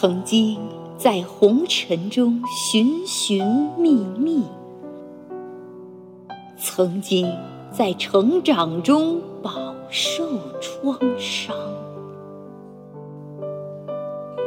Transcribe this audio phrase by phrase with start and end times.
[0.00, 0.56] 曾经
[0.96, 3.44] 在红尘中寻寻
[3.76, 4.44] 觅觅，
[6.56, 7.28] 曾经
[7.72, 10.24] 在成长中饱受
[10.60, 11.52] 创伤。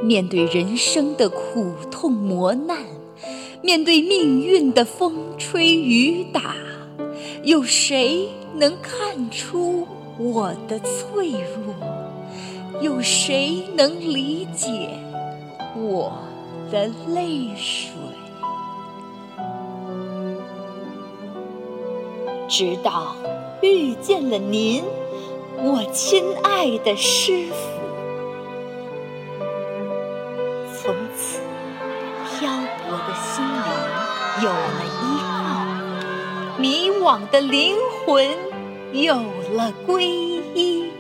[0.02, 2.78] 面对人生的苦痛磨难，
[3.62, 6.56] 面对命运的风吹雨打，
[7.44, 9.86] 有谁能看出
[10.18, 11.76] 我的脆弱？
[12.80, 14.90] 有谁能理解
[15.76, 16.14] 我
[16.72, 17.92] 的泪水？
[22.48, 23.16] 直到
[23.62, 24.84] 遇见了您，
[25.58, 27.56] 我亲爱的师傅。
[30.74, 31.40] 从此，
[32.26, 32.52] 漂
[32.84, 33.72] 泊的心灵
[34.44, 38.28] 有了依靠，迷惘的灵魂
[38.92, 39.16] 有
[39.54, 40.92] 了皈依。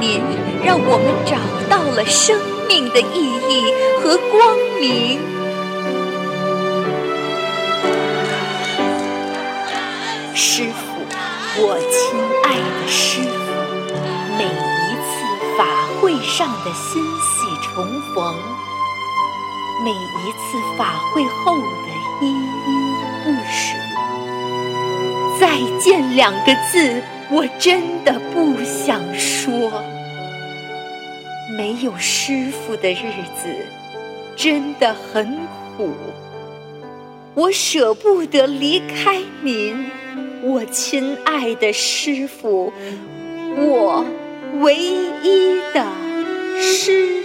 [0.00, 0.20] 您
[0.64, 1.36] 让我们找
[1.68, 5.20] 到了生命的意义和光明。
[10.34, 11.02] 师傅，
[11.58, 13.50] 我亲爱的师傅，
[14.38, 14.46] 每一
[15.02, 15.10] 次
[15.56, 15.60] 法
[16.00, 18.34] 会上的欣喜重逢，
[19.84, 21.88] 每一次法会后的
[22.20, 22.70] 依依
[23.24, 23.76] 不舍，
[25.40, 28.20] 再见两个字，我真的
[31.92, 33.48] 有师傅的日子
[34.34, 35.36] 真的很
[35.76, 35.90] 苦，
[37.34, 39.90] 我舍不得离开您，
[40.42, 42.72] 我亲爱的师傅，
[43.58, 44.06] 我
[44.60, 45.84] 唯一的
[46.62, 47.21] 师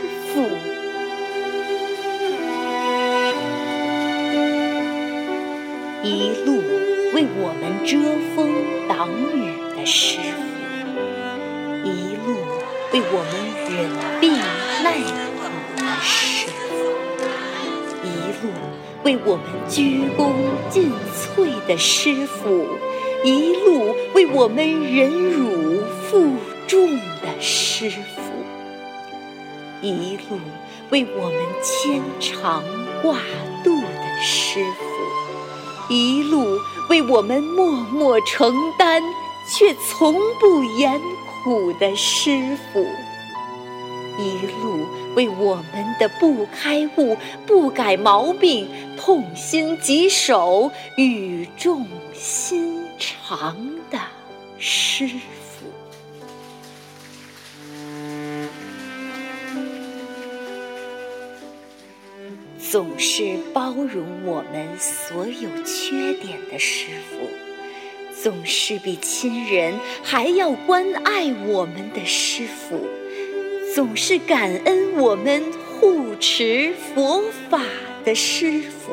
[19.69, 20.31] 鞠躬
[20.69, 20.91] 尽
[21.35, 22.65] 瘁的师傅，
[23.23, 26.35] 一路为我们忍辱负
[26.67, 26.89] 重
[27.21, 28.21] 的师傅，
[29.81, 30.39] 一路
[30.89, 32.63] 为我们牵肠
[33.01, 33.19] 挂
[33.63, 36.59] 肚的师傅，一路
[36.89, 39.01] 为我们默默承担
[39.47, 40.99] 却从不言
[41.43, 42.85] 苦的师傅，
[44.17, 44.66] 一路
[45.17, 47.17] 为我们的不开悟、
[47.47, 53.57] 不改毛病痛心疾首、语重心长
[53.89, 53.97] 的
[54.59, 55.65] 师傅。
[62.59, 69.73] 总是包容我们所有缺点的师傅，总是比亲人
[70.03, 72.85] 还要关爱我们的师傅，
[73.77, 77.61] 总是感恩我们护持佛法
[78.03, 78.91] 的师傅。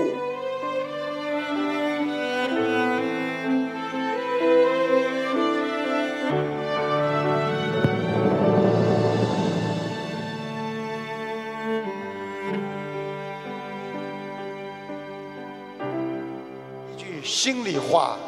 [16.93, 18.19] 一句心里话，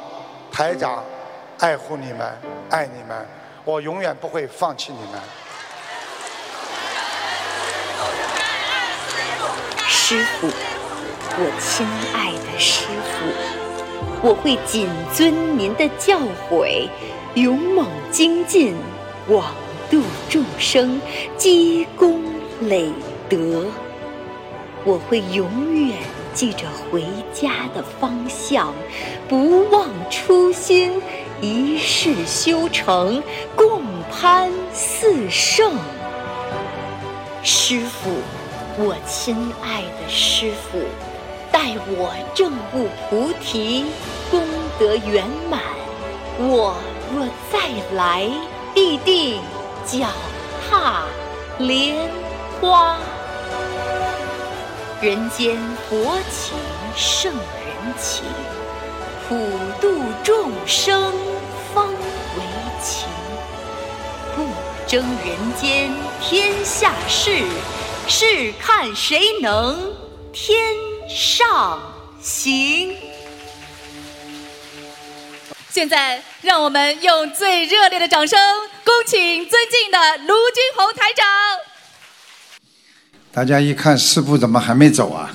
[0.50, 1.04] 台长
[1.58, 2.32] 爱护你们，
[2.70, 3.26] 爱你们，
[3.62, 5.20] 我永远不会放弃你们。
[10.08, 11.84] 师傅，我亲
[12.14, 16.88] 爱的师傅，我会谨遵您的教诲，
[17.34, 18.76] 勇猛精进，
[19.26, 19.52] 广
[19.90, 20.00] 度
[20.30, 21.00] 众生，
[21.36, 22.22] 积功
[22.60, 22.88] 累
[23.28, 23.64] 德。
[24.84, 25.98] 我会永远
[26.32, 27.02] 记着回
[27.32, 28.72] 家的方向，
[29.28, 31.02] 不忘初心，
[31.40, 33.20] 一世修成，
[33.56, 35.72] 共攀四圣。
[37.42, 38.10] 师傅，
[38.78, 40.78] 我亲爱的师傅，
[41.50, 43.86] 待我证悟菩提，
[44.30, 44.46] 功
[44.78, 45.62] 德圆满，
[46.38, 46.76] 我
[47.14, 48.30] 若再来，
[48.74, 49.40] 必定
[49.86, 50.08] 脚
[50.68, 51.04] 踏
[51.58, 52.06] 莲
[52.60, 52.98] 花。
[55.00, 55.56] 人间
[55.88, 56.58] 佛情
[56.94, 58.26] 胜人情，
[59.26, 59.36] 普
[59.80, 61.14] 度众生
[61.72, 62.42] 方为
[62.82, 63.08] 情。
[64.34, 64.44] 不
[64.86, 65.90] 争人间
[66.20, 67.42] 天下事，
[68.08, 69.92] 是看谁能
[70.32, 70.74] 天
[71.08, 71.80] 上
[72.22, 72.96] 行。
[75.68, 78.38] 现在，让我们用最热烈的掌声，
[78.84, 81.26] 恭请尊敬的卢军红台长。
[83.32, 85.30] 大家一看师傅怎么还没走啊？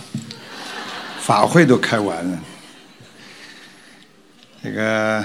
[1.22, 2.40] 法会都开完了。
[4.64, 5.24] 这个，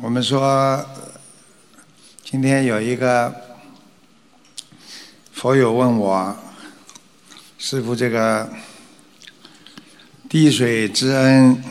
[0.00, 0.84] 我们说
[2.22, 3.47] 今天有一个
[5.38, 6.36] 佛友问我，
[7.58, 8.50] 师傅这个
[10.28, 11.62] 滴水之恩，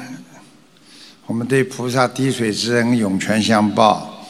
[1.25, 4.25] 我们对菩萨滴水之恩涌泉相报，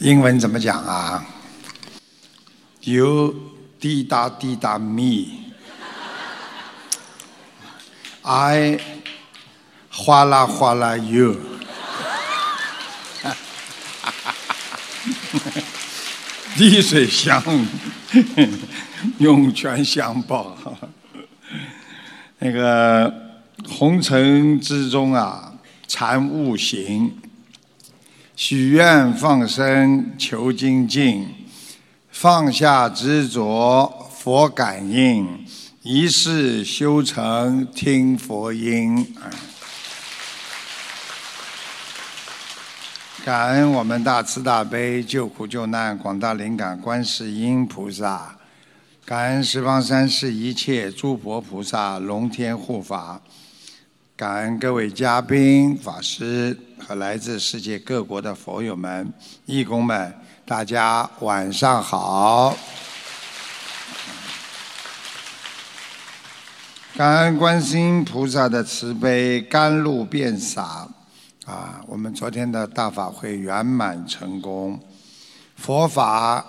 [0.00, 1.24] 英文怎么讲啊
[2.82, 3.34] ？？You
[3.80, 5.18] 滴答滴答 me，I
[9.90, 11.36] 哗啦哗啦 you。
[16.56, 17.42] 滴水相
[19.18, 20.56] 涌泉相报。
[22.38, 23.12] 那个
[23.68, 25.52] 红尘之中啊，
[25.86, 27.12] 禅悟行，
[28.34, 31.28] 许愿放生求精进，
[32.10, 35.44] 放下执着佛感应，
[35.82, 39.14] 一世修成听佛音。
[43.26, 48.36] 感恩我们大慈大悲救苦救难广大灵感观世音菩萨，
[49.04, 53.20] 感恩十方三世一切诸佛菩萨龙天护法，
[54.16, 59.12] 感恩各位嘉宾法师和来自世界各国的佛友们、
[59.44, 60.14] 义工们，
[60.44, 62.56] 大家晚上好。
[66.96, 70.86] 感恩观世音菩萨的慈悲，甘露遍洒。
[71.46, 74.80] 啊，我们昨天的大法会圆满成功，
[75.54, 76.44] 佛法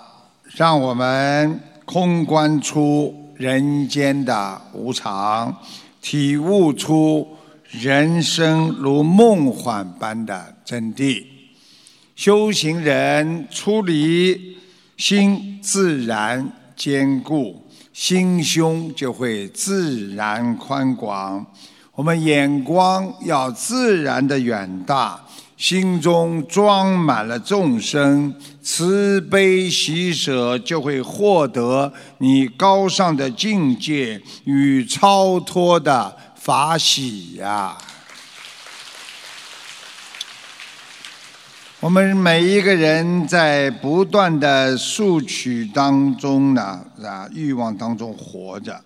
[0.56, 5.56] 让我们空观出人间的无常，
[6.02, 7.28] 体悟出
[7.70, 11.24] 人生如梦幻般的真谛。
[12.16, 14.58] 修行人出离
[14.96, 21.46] 心，自然坚固，心胸就会自然宽广。
[21.98, 25.20] 我们眼光要自然的远大，
[25.56, 37.76] 心中装满了众生，慈悲喜舍，就会获得你高尚的境界与超脱的法喜呀。
[41.80, 48.80] 我们每一个人在不断的索取当中呢，啊，欲望当中活着。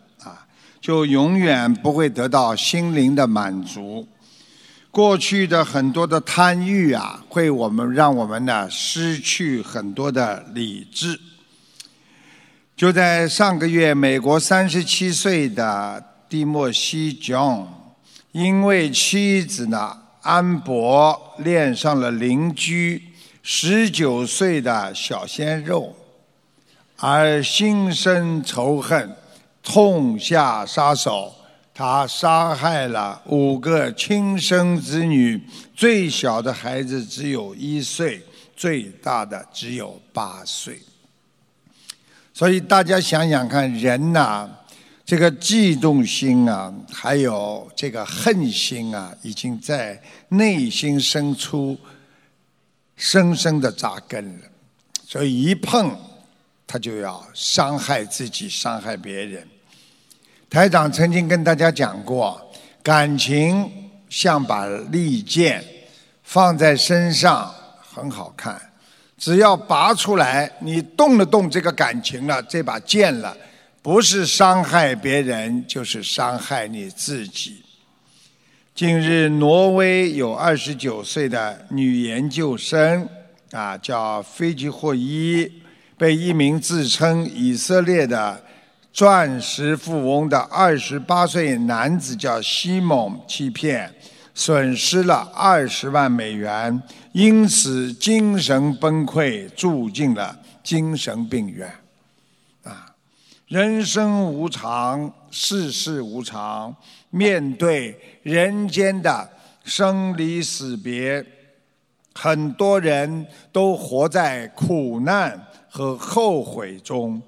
[0.82, 4.06] 就永远不会得到心灵的满足。
[4.90, 11.18] 过去的很多的贪欲啊，会我们让我们呢失去很多的理智。
[12.76, 17.66] 就在上个月，美国三十七岁的蒂莫西 ·John，
[18.32, 23.00] 因为妻子呢安博恋上了邻居
[23.42, 25.94] 十九岁的小鲜肉，
[26.96, 29.16] 而心生仇恨。
[29.62, 31.32] 痛下杀手，
[31.72, 35.40] 他杀害了五个亲生子女，
[35.74, 38.20] 最小的孩子只有一岁，
[38.56, 40.80] 最大的只有八岁。
[42.34, 44.48] 所以大家想想看，人呐，
[45.04, 51.78] 这个嫉妒心啊，还有这个恨心啊，已经在内心深处
[52.96, 54.44] 深深的扎根了。
[55.06, 55.94] 所以一碰，
[56.66, 59.46] 他就要伤害自己，伤害别人。
[60.52, 62.38] 台长曾经跟大家讲过，
[62.82, 63.66] 感情
[64.10, 65.64] 像把利剑
[66.22, 68.60] 放在身上很好看，
[69.16, 73.34] 只要拔出来，你动了动这个感情了，这把剑了，
[73.80, 77.62] 不是伤害别人，就是伤害你自己。
[78.74, 83.08] 近日，挪威有二十九岁的女研究生，
[83.52, 85.50] 啊，叫菲吉霍伊，
[85.96, 88.38] 被一名自称以色列的。
[88.92, 93.90] 钻石富翁的二十八岁男子叫西蒙欺骗，
[94.34, 96.82] 损失了二十万美元，
[97.12, 101.72] 因此精神崩溃，住进了精神病院。
[102.64, 102.94] 啊，
[103.46, 106.76] 人生无常，世事无常，
[107.08, 109.26] 面对人间的
[109.64, 111.24] 生离死别，
[112.12, 117.22] 很多人都活在苦难和后悔中。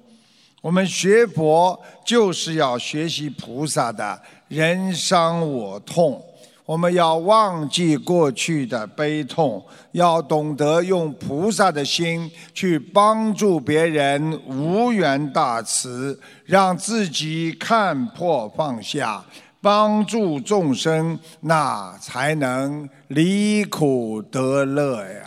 [0.65, 4.19] 我们学佛就是要学习菩萨的
[4.49, 6.19] “人伤我痛”，
[6.65, 19.23] 我们要忘记过去的悲痛，要懂得用菩萨的心去帮助别人，无缘大慈，让自己看破放下，
[19.61, 25.21] 帮助众生，那才能离苦得乐呀。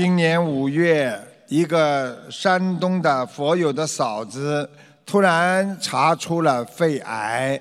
[0.00, 4.70] 今年五月，一个山东的佛友的嫂子
[5.04, 7.60] 突然查出了肺癌，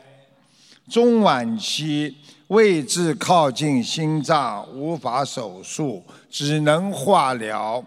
[0.87, 2.15] 中晚期
[2.49, 7.83] 位置靠近心脏，无法手术，只能化疗。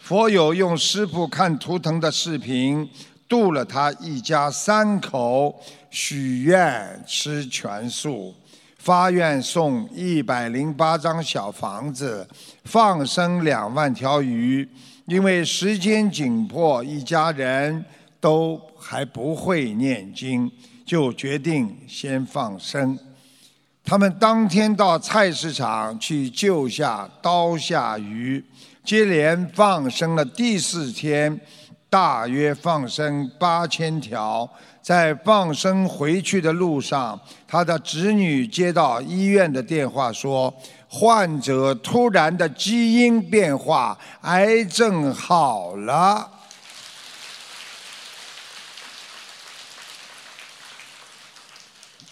[0.00, 2.90] 佛友用师傅看图腾的视频
[3.28, 5.54] 度了他一家三口，
[5.88, 8.34] 许愿吃全素，
[8.84, 12.28] 发愿送一百零八张小房子，
[12.64, 14.68] 放生两万条鱼。
[15.06, 17.82] 因为时间紧迫，一家人
[18.20, 20.52] 都还不会念经，
[20.84, 22.98] 就决定先放生。
[23.82, 28.44] 他们当天到菜市场去救下刀下鱼。
[28.84, 31.40] 接连放生了第四天，
[31.94, 34.50] 大约放生八千条。
[34.82, 40.52] 在放生回去的路上，他的侄女接到医院的电话，说
[40.88, 46.28] 患者突然的基因变化，癌症好了。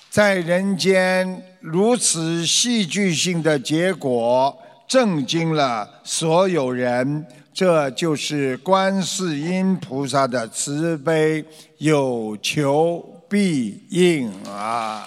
[0.08, 4.56] 在人间如此戏剧性的结果。
[4.88, 11.44] 震惊了所有人，这就是观世音菩萨的慈悲，
[11.76, 15.06] 有求必应啊！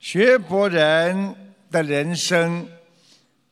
[0.00, 2.68] 学佛人的人生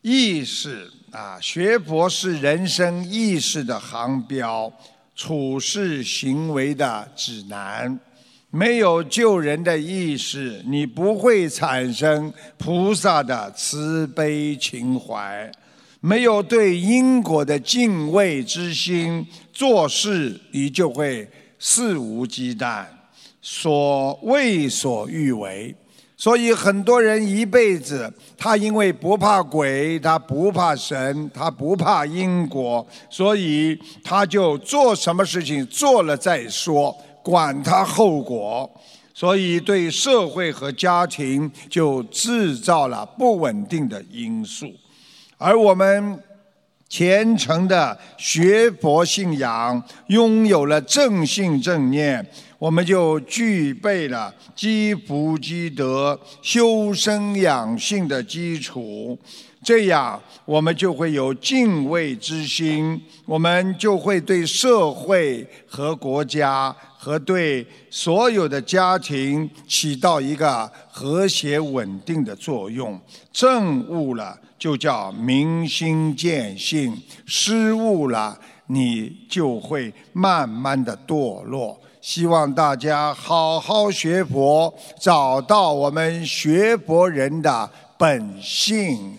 [0.03, 4.73] 意识啊，学佛是人生意识的航标，
[5.15, 7.99] 处事行为的指南。
[8.53, 15.49] 没有救人的意识，你不会产生菩萨的慈悲情怀；
[16.01, 21.29] 没有对因果的敬畏之心，做事你就会
[21.61, 22.85] 肆无忌惮，
[23.41, 25.73] 所为所欲为。
[26.17, 36.95] 所以很多人一辈子，他因为不怕鬼，他不怕神，他不怕因果，所以他就做什么事情做了再说。
[37.23, 38.71] 管他后果，
[39.13, 44.73] 所以对社会和家庭就制造了不稳定的因素。
[45.37, 46.19] 而我们
[46.89, 52.27] 虔诚的学佛信仰，拥有了正信正念，
[52.59, 59.19] 我们就具备了积福积德、修身养性的基础。
[59.63, 66.75] 这样，我们就会有敬畏之心，我们就会对社会和国家。
[67.03, 73.01] 和对所有的家庭起到一个和谐稳定的作用。
[73.33, 76.93] 正悟了，就叫明心见性；
[77.25, 81.81] 失误了，你就会慢慢的堕落。
[82.03, 89.17] 希望大家好好学佛，找到我们学佛人的本性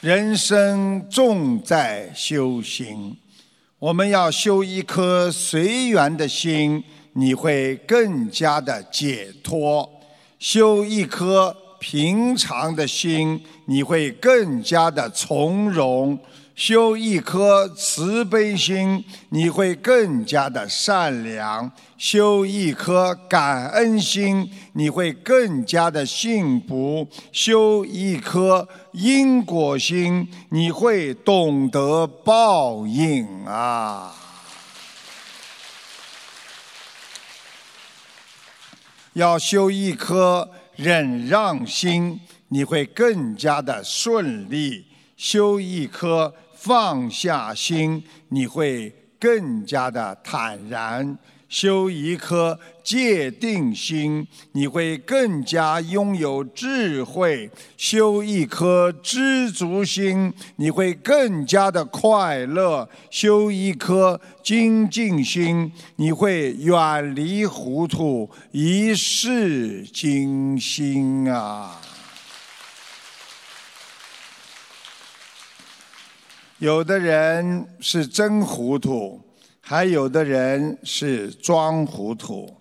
[0.00, 3.14] 人生重在修行，
[3.78, 9.86] 我们要修一颗随缘的心，你会更加的解脱；
[10.38, 16.18] 修一颗平常的心，你会更加的从容。
[16.54, 34.14] 修一颗慈悲心，你会更加的善良；修一颗感恩心，你会更加的幸福；修一颗因果心，你会懂得报应啊！
[39.14, 44.84] 要修一颗忍让心，你会更加的顺利；
[45.20, 46.32] 修一颗。
[46.62, 51.16] 放下心，你会更加的坦然；
[51.48, 57.48] 修一颗戒定心，你会更加拥有智慧；
[57.78, 71.79] 修一颗知足心，你会更加的快乐；修一颗精进心，你会远离糊涂，一世精心啊！
[76.60, 79.18] 有的人是真糊涂，
[79.62, 82.54] 还有的人是装糊涂。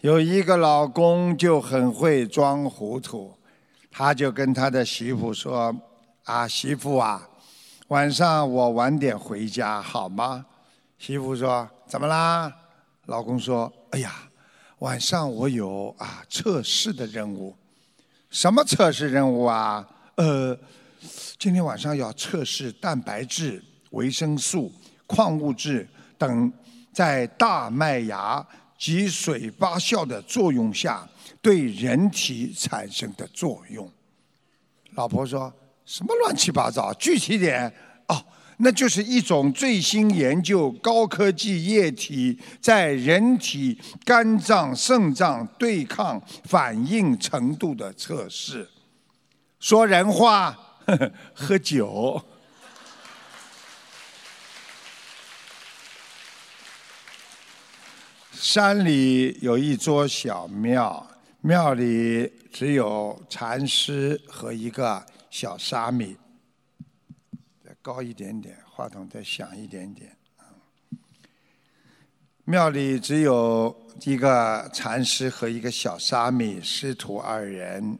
[0.00, 3.34] 有一个老公就很会装糊涂，
[3.90, 5.74] 他就跟他的媳妇说
[6.22, 7.28] ：“啊，媳妇啊，
[7.88, 10.46] 晚上我晚点回家好吗？”
[10.96, 12.52] 媳妇说：“怎么啦？”
[13.06, 14.12] 老公说：“哎呀，
[14.78, 17.56] 晚上我有啊测试的任务。
[18.30, 19.84] 什么测试任务啊？
[20.14, 20.56] 呃。”
[21.42, 24.72] 今天晚上要测试蛋白质、维生素、
[25.08, 25.84] 矿物质
[26.16, 26.52] 等
[26.92, 28.46] 在大麦芽
[28.78, 31.04] 及水发酵的作用下
[31.40, 33.90] 对人体产生的作用。
[34.92, 35.52] 老婆说
[35.84, 36.94] 什么乱七八糟？
[36.94, 37.66] 具体点
[38.06, 38.24] 哦，
[38.58, 48.70] 那就是一种最新研究高科技液体在人体肝脏、肾脏对抗反应程度的测试。
[49.58, 50.56] 说人话，
[51.34, 52.22] 喝酒。
[58.32, 61.08] 山里有一座小庙，
[61.40, 66.16] 庙里只有禅师和一个小沙弥。
[67.64, 70.16] 再高一点点，话筒再响一点点。
[72.44, 73.74] 庙里只有
[74.04, 77.98] 一个禅师和一个小沙弥，师徒二人。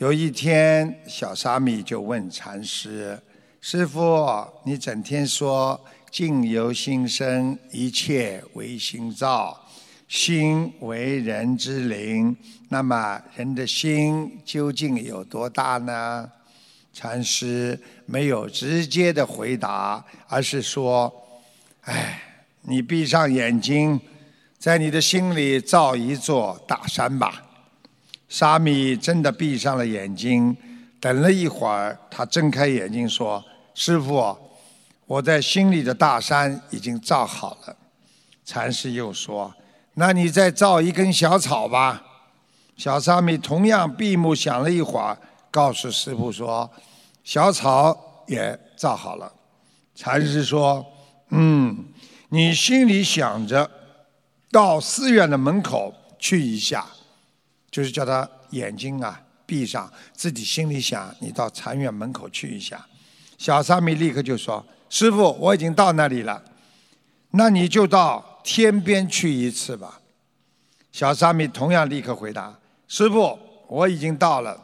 [0.00, 3.20] 有一天，小沙弥就问禅师
[3.60, 4.26] ：“师傅，
[4.64, 5.78] 你整天说
[6.10, 9.68] 境由心生，一切唯心造。”
[10.08, 12.34] 心为人之灵，
[12.70, 16.32] 那么人的心究竟有多大呢？
[16.94, 21.12] 禅师没有直接的回答，而是说
[21.84, 22.22] ：“哎，
[22.62, 24.00] 你闭上眼睛，
[24.58, 27.48] 在你的心里造一座大山吧。”
[28.30, 30.56] 沙弥真的闭上了眼睛，
[31.00, 33.44] 等了一会儿，他睁开眼睛说
[33.74, 34.36] ：“师傅，
[35.04, 37.76] 我在心里的大山已经造好了。”
[38.46, 39.52] 禅师又说。
[39.94, 42.00] 那你再造一根小草吧。
[42.76, 45.18] 小沙弥同样闭目想了一会儿，
[45.50, 46.70] 告诉师傅说
[47.24, 49.30] ：“小草也造好了。”
[49.96, 50.86] 禅师说
[51.30, 51.84] ：“嗯，
[52.28, 53.68] 你心里想着
[54.52, 56.86] 到寺院的门口去一下，
[57.70, 62.86] 就是叫他眼睛啊闭上，自己心里想，你到禅院门口去一下。”
[63.38, 66.42] 小沙弥立刻就说：“师傅，我已经到那里了，
[67.30, 70.00] 那你就到。”天边去一次吧，
[70.90, 72.58] 小沙弥同样立刻回答
[72.88, 74.58] ：“师傅，我已经到了。”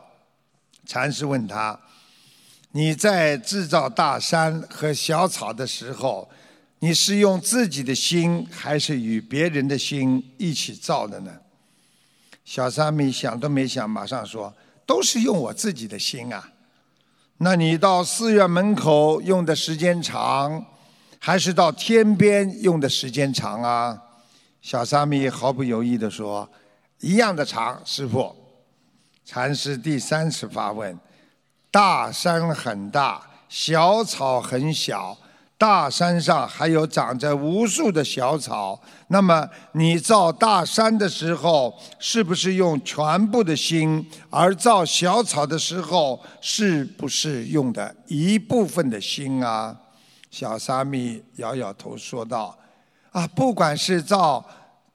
[0.86, 1.78] 禅师问他
[2.72, 6.26] ：“你在制造大山和小草的时候，
[6.78, 11.30] 你是用自己的心，还是与别人的心一起造的呢？”
[12.46, 14.54] 小沙弥想都没想，马上说
[14.86, 16.52] ：“都是用我自己的心啊。”
[17.38, 20.64] 那你到寺院门口用的时间长？
[21.18, 24.00] 还是到天边用的时间长啊？
[24.62, 26.48] 小沙弥毫不犹豫地说
[27.00, 28.34] ：“一样的长，师傅。”
[29.26, 30.96] 禅师第三次发问
[31.72, 35.18] ：“大山很大，小草很小，
[35.58, 38.78] 大山上还有长着无数的小草。
[39.08, 44.06] 那么你造大山的时候，是不是用全部的心？
[44.28, 49.74] 而造小草的时候，是不是用的一部分的心啊？”
[50.30, 52.58] 小沙弥摇摇头说道
[53.12, 54.44] ：“啊，不管是造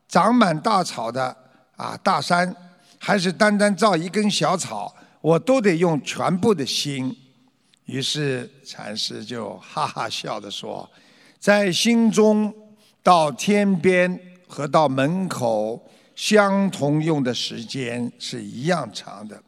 [0.07, 1.35] 长满大草的
[1.75, 2.55] 啊大山，
[2.99, 7.17] 还是单单造一根小草，我都得用全部的心。”
[7.91, 10.89] 于是禅师就哈哈笑着说
[11.37, 12.53] ：“在心中
[13.03, 15.77] 到天边和到门口
[16.15, 19.43] 相同用的时间是一样长的，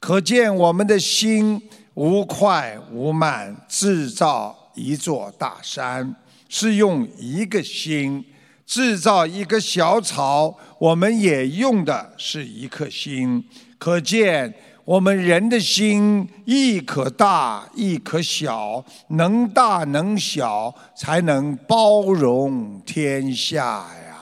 [0.00, 1.62] 可见我们的心
[1.94, 6.16] 无快无慢，制造。”一座大山
[6.48, 8.24] 是用一个心
[8.66, 13.48] 制造一个小草，我们也用的是一颗心。
[13.78, 14.52] 可见
[14.84, 24.18] 我们人的心亦可大亦可小，能大能小，才能包容天下呀。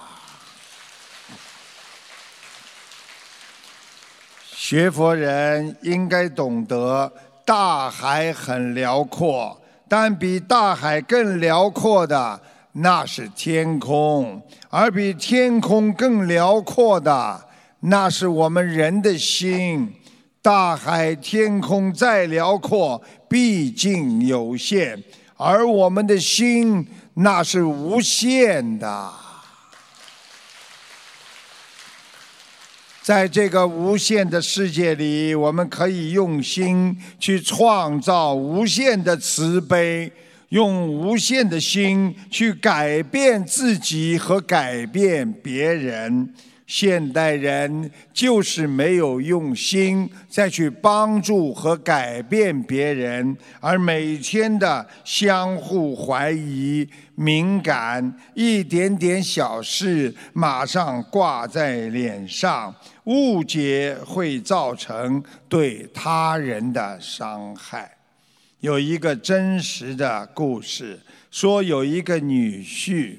[4.55, 7.13] 学佛人应该懂得，
[7.45, 9.61] 大海很辽阔。
[9.89, 12.41] 但比大海更辽阔的，
[12.73, 17.49] 那是天空；而比天空更辽阔的，
[17.81, 19.95] 那是我们人的心。
[20.43, 24.99] 大海、天空再辽阔，毕竟有限；
[25.37, 29.13] 而我们的心，那是无限的。
[33.03, 40.13] 在这个无限的世界里，我们可以用心去创造无限的慈悲，
[40.49, 46.35] 用无限的心去改变自己和改变别人。
[46.75, 67.99] 现代人就是没有用心再去帮助和改变别人，而每天的相互怀疑、敏感，一点点小事马上挂在脸上，误解会造成对他人的伤害。
[68.61, 70.99] 有一个真实的故事，
[71.31, 73.17] 说有一个女婿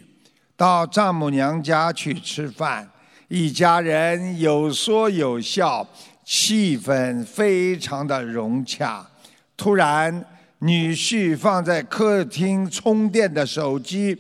[0.57, 2.89] 到丈母娘家去吃饭。
[3.35, 5.83] 一家人有说有笑，
[6.23, 9.03] 气氛非常的融洽。
[9.57, 10.23] 突然，
[10.59, 14.15] 女婿放在客厅充电的手机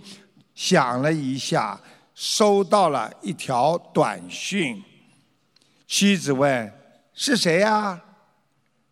[0.55, 1.79] 响了一下，
[2.15, 4.83] 收到了一条短讯。
[5.85, 6.73] 妻子问
[7.13, 8.01] ：“是谁呀？”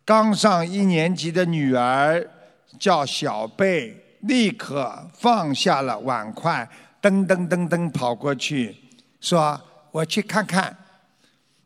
[0.06, 2.24] 刚上一年级的女儿
[2.78, 6.68] 叫小贝，立刻放下了碗筷，
[7.02, 8.76] 噔噔噔噔跑过去，
[9.20, 9.60] 说
[9.92, 10.76] ：“我去看看。”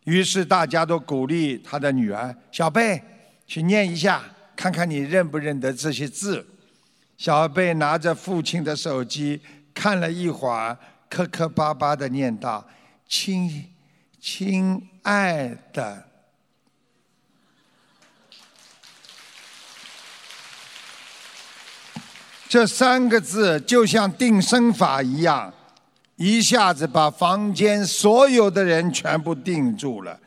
[0.05, 3.03] 于是大家都鼓励他的女儿小贝
[3.47, 4.23] 去念一下，
[4.55, 6.47] 看看你认不认得这些字。
[7.19, 9.41] 小贝拿着父亲的手机
[9.75, 12.69] 看了一会儿，磕磕巴巴的念道
[13.09, 13.73] ：“亲，
[14.21, 16.05] 亲爱的。”
[22.49, 25.53] 这三个字就像定身法一样，
[26.17, 30.19] 一下子把房间所有的人全部定住了。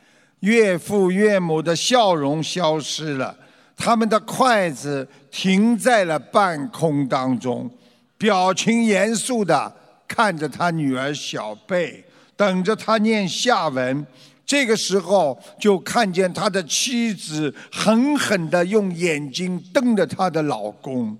[0.41, 3.35] 岳父岳母的笑容消失了，
[3.75, 7.69] 他们的筷子停在了半空当中，
[8.17, 9.73] 表情严肃的
[10.07, 12.05] 看着他女儿小贝，
[12.37, 14.05] 等着他念下文。
[14.45, 21.17] 这个时候，就看见他的妻子狠狠的用眼睛瞪着他的老公。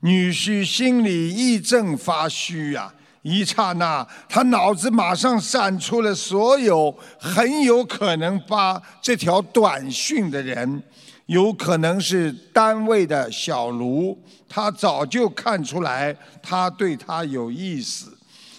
[0.00, 10.82] 女婿心里一阵发虚呀，一刹那，他脑子马上闪出了所有很有可能发这条短讯的人，
[11.26, 18.08] 有可能是单位的小卢，他早就看出来他对他有意思；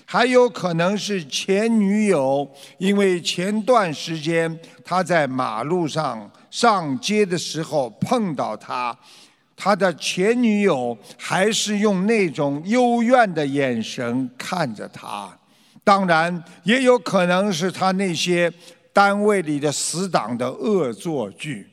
[0.06, 8.98] 还有可能是前女友，因为前段时间他在马路上上街的时候碰到他。
[9.56, 15.38] 他的前女友还是用那种幽怨的眼神看着他，
[15.84, 18.52] 当然也有可能是他那些
[18.92, 21.68] 单位里的死党的恶作剧。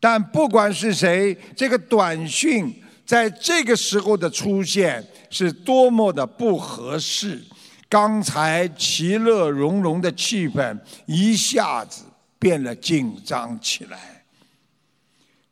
[0.00, 2.74] 但不管是谁，这个短讯
[3.06, 7.42] 在这个时候的出现是多么的不合适。
[7.88, 12.02] 刚才其乐融融的气氛一下子
[12.38, 14.13] 变了紧张起来。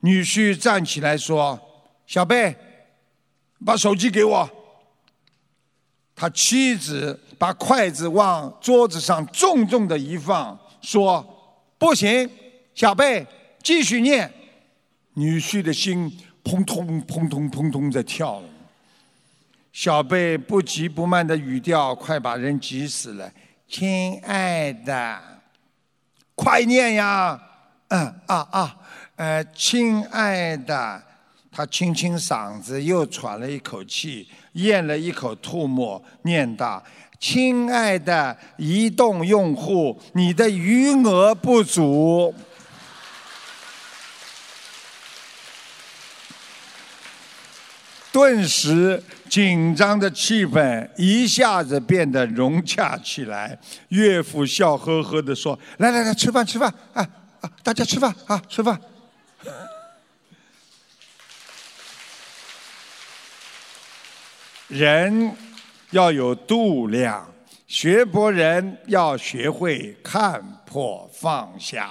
[0.04, 1.58] 女婿站起来说
[2.06, 2.56] ：“小贝，
[3.64, 4.50] 把手机给我。”
[6.14, 11.24] 他妻子把筷子往桌子上重重的一放，说
[11.78, 12.28] ：“不行，
[12.74, 13.26] 小贝，
[13.62, 14.32] 继续念。”
[15.14, 16.10] 女婿的心
[16.42, 18.42] 砰通砰通砰通在跳。
[19.72, 23.32] 小贝不急不慢的语调，快把人急死了。
[23.68, 25.20] 亲爱的，
[26.34, 27.40] 快念呀！
[27.88, 28.78] 嗯啊啊。
[29.16, 31.01] 呃，亲爱的，
[31.53, 36.83] 他清清嗓子，又喘了一口气，咽了一口吐沫，念道
[37.20, 42.35] ：“亲爱的移动用户，你的余额不足。”
[48.11, 53.59] 顿时，紧张的气氛一下子变得融洽起来。
[53.88, 57.09] 岳父笑呵呵的说：“来来来，吃饭吃饭啊
[57.40, 58.81] 啊，大家吃饭啊，吃饭。”
[64.72, 65.30] 人
[65.90, 67.22] 要有度量，
[67.66, 71.90] 学佛人要学会看破放下。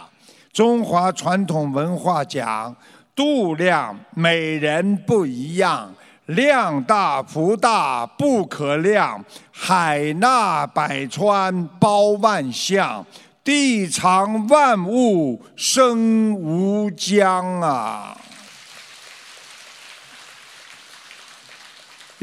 [0.52, 2.76] 中华传统文化讲，
[3.16, 5.94] 度量每人不一样，
[6.26, 13.06] 量大福大不可量，海纳百川包万象。
[13.44, 18.18] 地藏万物生无疆啊！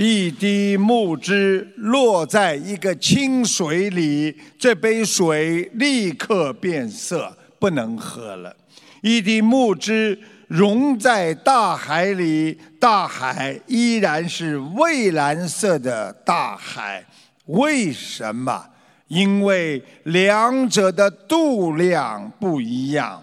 [0.00, 8.54] 一滴木汁落在一个清水里，这杯水立刻变色，不能喝了。
[9.00, 17.04] 一滴木汁溶在大海里，大海依然是蔚蓝色的大海。
[17.46, 18.66] 为什么？
[19.08, 23.20] 因为两者的度量不一样，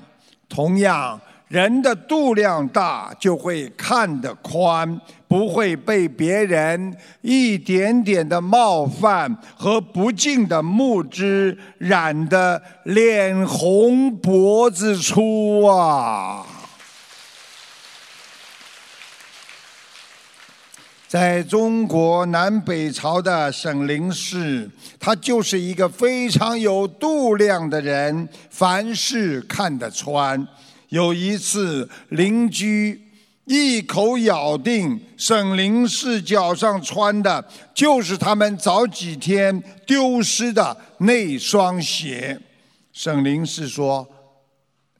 [0.49, 16.45] 同样，人的度量大，就会看得宽，不会被别人一点点的冒犯和不敬的目之染得脸红脖子粗啊。
[21.07, 30.45] 在中国南北朝的沈灵氏，他就是一个非常有度量的人，凡事看得穿。
[30.89, 33.01] 有一次，邻居
[33.45, 42.39] 一口咬定沈林氏脚上穿的就是他们早几天丢失的那双鞋。
[42.91, 44.07] 沈林氏说：“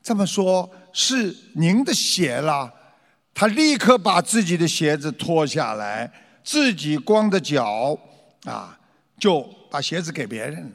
[0.04, 2.72] 这么说，是您的鞋了？”
[3.34, 6.12] 他立刻把自己的鞋子脱下来，
[6.44, 7.98] 自己光着脚
[8.46, 8.78] 啊，
[9.20, 10.72] 就把鞋子给别人，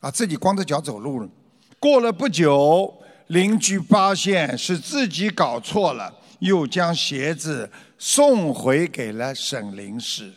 [0.00, 1.28] 啊，自己光着脚走路了。
[1.78, 2.92] 过了不久，
[3.28, 10.32] 邻居发现是自己搞错了，又将鞋子送回给了沈林氏。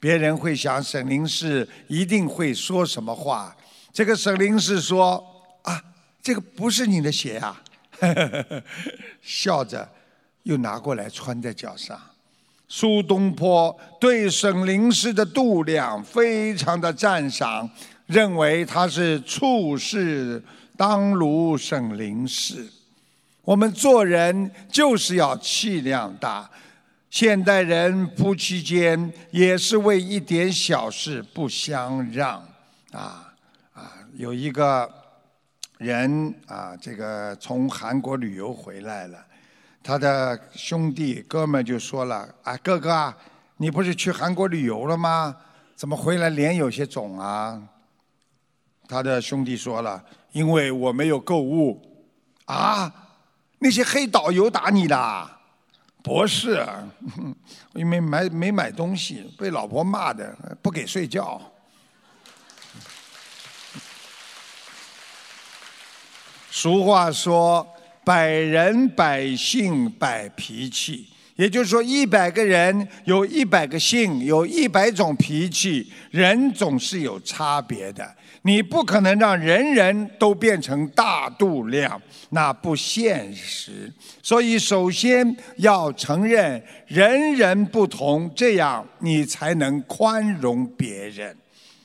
[0.00, 3.54] 别人会想，沈林氏一定会说什么话。
[3.92, 5.22] 这个沈林氏说
[5.62, 5.82] ：“啊，
[6.22, 7.62] 这个不是你的鞋啊！”
[9.22, 9.88] 笑着。
[10.44, 12.00] 又拿过来穿在脚上。
[12.66, 17.68] 苏东坡对沈林氏的度量非常的赞赏，
[18.06, 20.42] 认为他是处世
[20.78, 22.66] 当如沈林氏。
[23.42, 26.48] 我们做人就是要气量大。
[27.08, 32.34] 现代人夫妻间也是为一点小事不相让
[32.92, 33.34] 啊
[33.72, 33.92] 啊！
[34.14, 34.88] 有一个
[35.78, 39.18] 人啊，这个从韩国旅游回来了。
[39.82, 43.12] 他的兄弟哥们就说了：“啊，哥哥，
[43.56, 45.34] 你不是去韩国旅游了吗？
[45.74, 47.60] 怎么回来脸有些肿啊？”
[48.86, 51.82] 他的兄弟说了：“因为我没有购物。”
[52.46, 52.92] 啊，
[53.60, 55.30] 那些黑导游打你的？
[56.02, 56.66] 不是，
[57.74, 61.40] 因为买没买东西，被老婆骂的，不给睡觉。
[66.50, 67.66] 俗话说。
[68.02, 75.92] 百人百姓百脾气，也就是说，一百个人有一百个性，有一百种脾气。
[76.10, 82.00] 人总是有差别的，你不可能让人人都变成大度量，
[82.30, 83.92] 那不现实。
[84.22, 91.36] 所以，首先要承认人人不同，这样你才能宽容别人。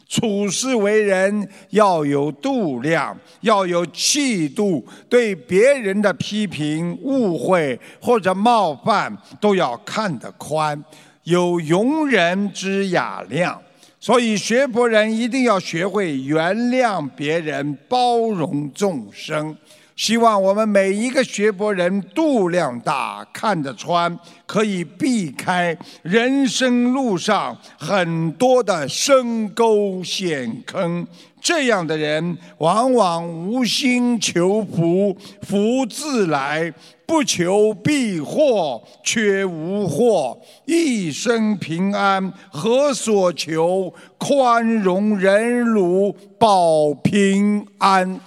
[0.08, 10.82] 处事为人要有度量，要有气度，对别人的批评、误会或者冒犯都要看得宽，
[11.24, 13.60] 有容人之雅量。
[14.06, 19.58] 所以学佛人一定要学会原谅别人，包容众生。
[19.96, 31.08] 希望我们每一个学佛人度量大，看得穿，可以避开人生路上很多的深沟险坑。
[31.40, 36.70] 这样的人往往无心求福，福自来；
[37.06, 40.38] 不求避祸，却无祸。
[40.66, 43.94] 一生平安，何所求？
[44.18, 48.20] 宽容忍辱，保平安。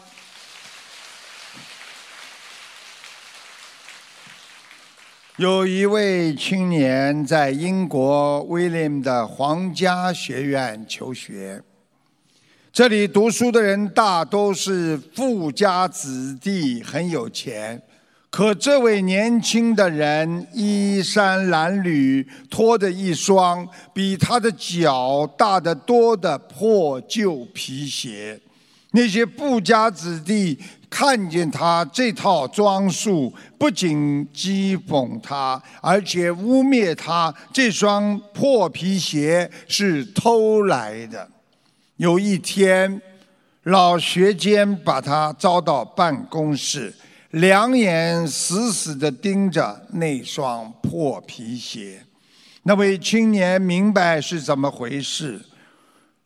[5.39, 11.63] 有一位青年在英国威廉的皇家学院求学，
[12.73, 17.81] 这里读书的人大都是富家子弟，很有钱。
[18.31, 28.41] 可这位年轻的人衣衫褴褛，拖着一双比他的脚大得多的破旧皮鞋。
[28.91, 30.59] 那些富家子弟。
[30.91, 41.29] 看见他这套装束，不仅讥讽他，而且污蔑他这双破皮鞋是偷来的。
[41.97, 43.01] 有一天，
[43.65, 46.95] 老学监把他招到办公室，
[47.33, 52.03] 两眼死死地盯着那双破皮鞋。
[52.63, 55.41] 那位青年明白是怎么回事，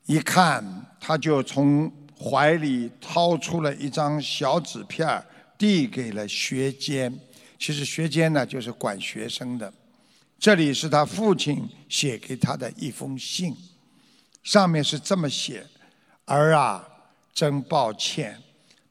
[0.07, 1.93] 一看他就从。
[2.23, 5.21] 怀里掏出了一张小纸片
[5.59, 7.13] 递给了学监。
[7.59, 9.73] 其实学监呢，就是管学生的。
[10.39, 13.57] 这里是他父亲写给他的一封信，
[14.43, 15.67] 上面是这么写
[16.27, 16.87] ：“儿啊，
[17.33, 18.39] 真抱歉，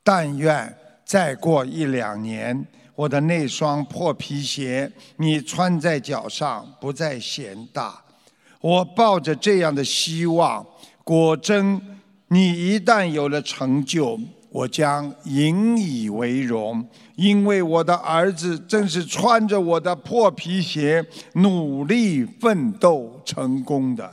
[0.04, 2.66] 但愿再过一两年，
[2.96, 8.02] 我的那双破皮鞋你穿在脚上不再嫌大。
[8.60, 10.66] 我抱着这样的希望，
[11.04, 11.82] 果真。”
[12.34, 14.18] 你一旦有了成就，
[14.52, 24.10] 我将引以为荣，因为我的儿子正是穿着我的破皮鞋努力奋斗成功的。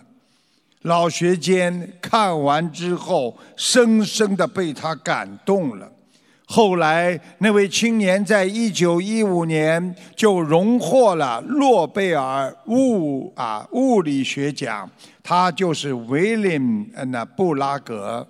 [0.83, 5.88] 老学监看完之后，深深的被他感动了。
[6.50, 14.90] 后来，那位青年在一九一五年就荣获了诺贝尔物啊物理学奖，
[15.22, 18.26] 他就是威廉那布拉格。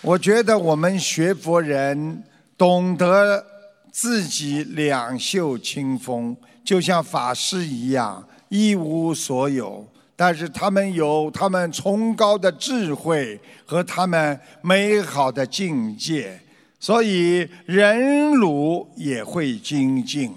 [0.00, 2.22] 我觉得我们学佛人
[2.56, 3.44] 懂得
[3.90, 9.84] 自己两袖清风，就像法师一样一无所有。
[10.20, 16.40] 但是他们有他们崇高的智慧和他们美好的境界，
[16.80, 20.34] 所以忍辱也会精进。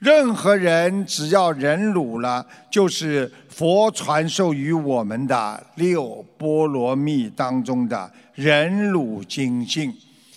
[0.00, 9.94] 任何人只要忍辱了，就是佛传授于我们的六波罗蜜当中的忍辱精进。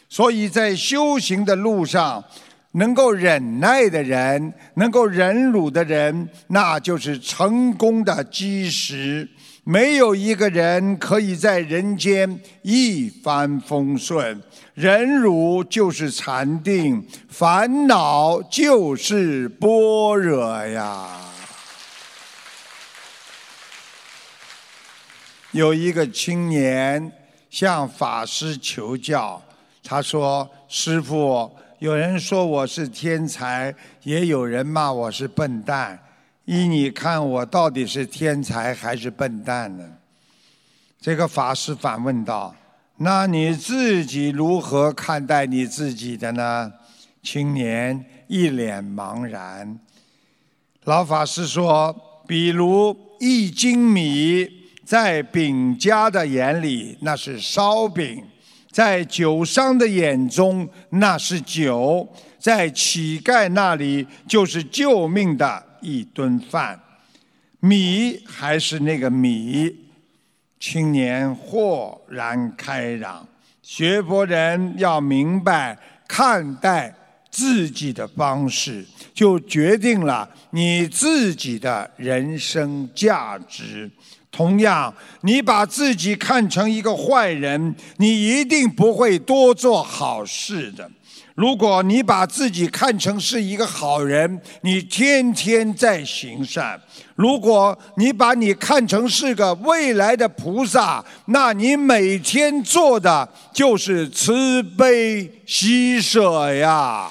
[0.08, 2.24] 所以在修行的路上，
[2.78, 9.28] 能够忍耐的人，能够忍辱的人，那就是成功的基石。
[9.64, 14.42] 没有一个人可以在人间一帆风顺。
[14.76, 21.20] 忍辱就是禅定，烦恼就是般若呀。
[25.52, 27.12] 有一个青年
[27.50, 29.42] 向法师求教，
[29.84, 36.00] 他说：“师傅，有人说我是天才，也有人骂我是笨蛋。
[36.46, 39.88] 依你看，我到底是天才还是笨蛋呢？”
[41.00, 42.56] 这个法师反问道。
[42.98, 46.74] 那你自己如何看待你自己的呢？
[47.22, 49.80] 青年一脸茫然。
[50.86, 54.50] 老法师说：“比如一斤米，
[54.84, 58.24] 在饼家的眼里那是烧饼，
[58.78, 66.80] 在酒商的眼中那是酒，在乞丐那里就是救命的一顿饭。
[67.60, 69.76] 米还是那个米。”
[70.62, 73.28] 青年豁然开朗，
[73.64, 75.76] 学佛人要明白
[76.08, 76.94] 看待
[77.32, 83.90] 自己的方式，就决定了你自己的人生价值。
[84.32, 90.90] 同样，你把自己看成一个坏人，你一定不会多做好事的。
[91.34, 96.76] 如果你把自己看成是一个好人，你天天在行善；
[97.16, 107.08] 如果你把你看成是个未来的菩萨，那你每天做的就是慈悲喜舍呀。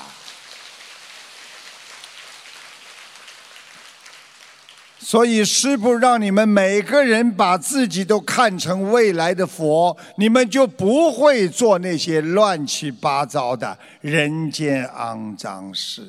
[5.08, 16.02] 所以，师父让你们每个人把自己都看成未来的佛，你们就不会做那些乱七八糟的人间肮脏事。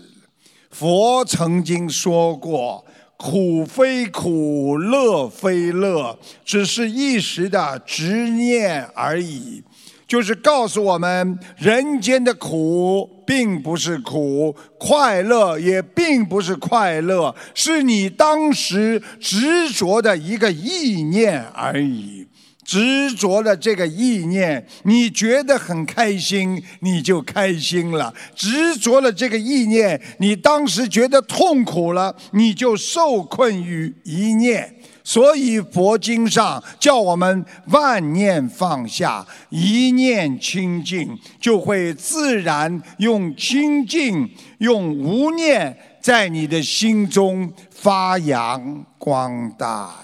[0.72, 2.84] 佛曾经说过
[3.18, 9.62] ：“苦非苦，乐非乐，只是一时的执念而已。”
[10.08, 22.26] 就是告诉我们，人间的苦并不是苦，快乐也并不是快乐，是你当时执着的一个意念而已。
[22.64, 34.76] 执着了这个意念，你觉得很开心，你就开心了；执着了这个意念，你当时觉得痛苦了，你就受困于一念。
[35.08, 49.96] 所以佛经上叫我们万念放下，一念清净，就会自然用清净、用无念在你的心中发扬光大。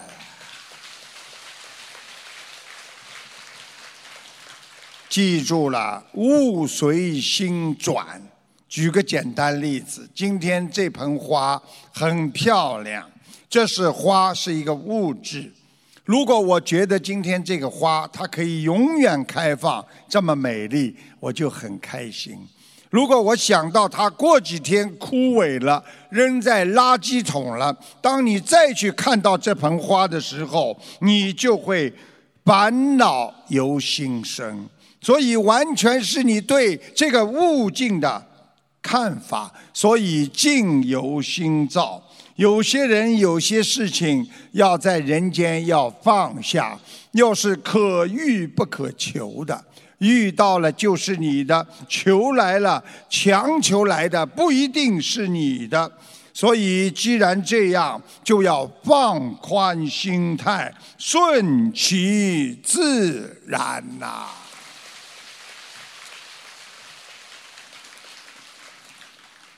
[5.10, 8.22] 记住了，物随心转。
[8.70, 11.62] 举个简单例子，今天这盆花
[11.92, 13.10] 很漂亮。
[13.54, 15.48] 这是花，是一个物质。
[16.04, 22.36] 如果我觉得今天这个花它可以永远开放，这么美丽，我就很开心。
[22.90, 31.94] 如果我想到它过几天枯萎了，扔在垃圾桶了，当你再去看到这盆花的时候，你就会
[32.44, 34.68] 烦恼由心生。
[35.00, 38.26] 所以，完全是你对这个物境的
[38.82, 39.52] 看法。
[39.72, 42.02] 所以，境由心造。
[42.36, 46.78] 有些人有些事情要在人间要放下，
[47.12, 49.64] 又是可遇不可求的，
[49.98, 55.90] 遇到了就是你的，求来了强求来的不一定是你的，
[56.32, 64.26] 所以既然这样，就要放宽心态，顺其自然呐。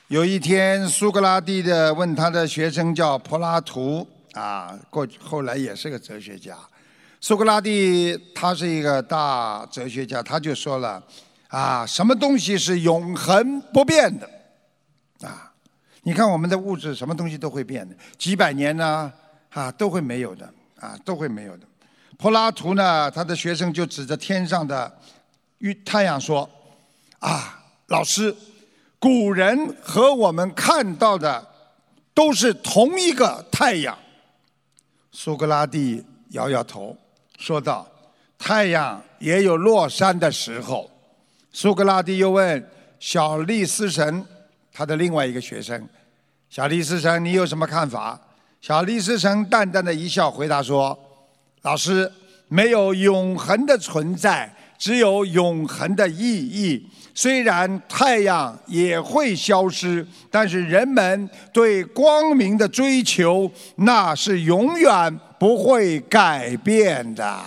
[0.09, 6.57] 有一天，苏格拉底的问他的学生叫柏拉图啊，过后来也是个哲学家。
[7.19, 11.03] 苏格拉底他是一个大哲学家，他就说了
[11.49, 14.29] 啊，什么东西是永恒不变的
[15.27, 15.51] 啊？
[16.03, 19.11] 你看我们的物质，什么东西都会变的，几百年呢
[19.49, 20.49] 啊都会没有的
[20.79, 21.67] 啊都会没有的。
[22.17, 24.89] 柏拉图呢，他的学生就指着天上的
[25.57, 26.49] 月太阳说
[27.19, 28.33] 啊，老师。
[28.99, 31.47] 古人和我们看到的
[32.13, 33.97] 都是同一个太阳。
[35.11, 36.95] 苏格拉底摇摇头，
[37.37, 37.87] 说道
[38.37, 40.89] ：“太阳也有落山的时候。”
[41.51, 42.69] 苏格拉底又问
[42.99, 44.25] 小利斯神，
[44.71, 45.87] 他的另外一个学生，
[46.49, 48.19] 小利斯神，你有什么看法？
[48.61, 50.97] 小利斯神淡淡的一笑，回答说
[51.61, 52.11] ：“老师，
[52.47, 56.87] 没有永恒的存在，只有永恒的意义。
[57.13, 67.41] 虽然太阳也会消失，但是人们对光明的追求，那是永远不会改变的。”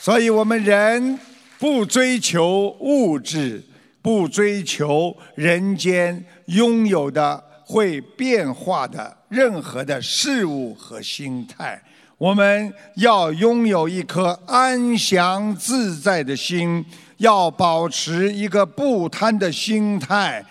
[0.00, 1.18] 所以，我们人
[1.58, 3.60] 不追求物质，
[4.00, 11.82] 不追求人间拥有的会变化的任何的事物和心态。
[12.16, 16.84] 我们要拥有一颗安详自在的心，
[17.16, 20.44] 要保持一个不贪的心态，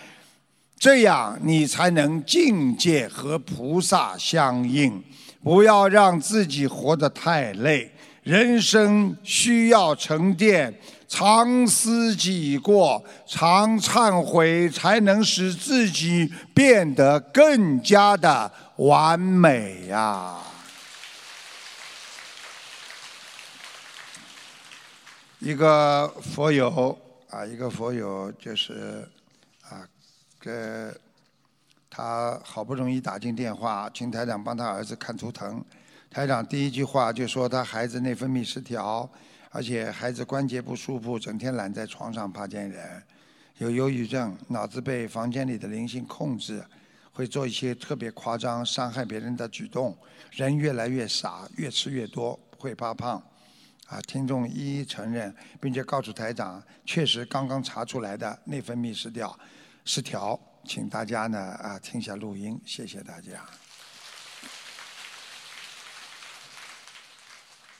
[0.78, 5.02] 这样你才能境界和菩萨相应。
[5.42, 7.90] 不要让自己活得太累。
[8.22, 10.74] 人生需要沉淀，
[11.08, 20.36] 常思己过，常忏悔，才能使自己变得更加的完美呀。
[25.38, 26.98] 一个佛友
[27.30, 29.08] 啊，一个佛友就是
[29.68, 29.86] 啊，
[30.40, 30.50] 给
[31.88, 35.62] 他好不容易打进电话，请台长帮他儿子看图腾。
[36.10, 39.08] 台长第一句话就说他孩子内分泌失调，
[39.56, 43.02] 而且孩子关节不舒服，整天懒在床上怕见人，
[43.56, 46.62] 有忧郁症，脑子被房间里的灵性控制，
[47.10, 49.96] 会做一些特别夸张、伤害别人的举动，
[50.32, 53.16] 人越来越傻，越吃越多，会发胖。
[53.86, 59.34] 啊，听众一一承认，并且告诉台长，确实刚刚查出来的内分泌失调，
[59.86, 63.42] 失调，请大家呢啊听下录音，谢谢大家。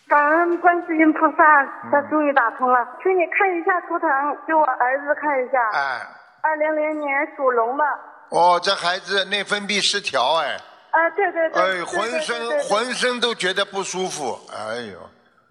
[0.08, 1.42] 感恩观世音菩萨，
[1.90, 4.08] 他终于打通了，请你看一下图腾，
[4.46, 5.58] 给我儿子看一下。
[5.72, 6.00] 哎，
[6.42, 7.84] 二零零年属龙的。
[8.30, 10.56] 哦，这孩子内分泌失调，哎。
[10.92, 11.60] 啊，对对对。
[11.60, 14.98] 哎，浑身浑身都觉得不舒服，哎呦，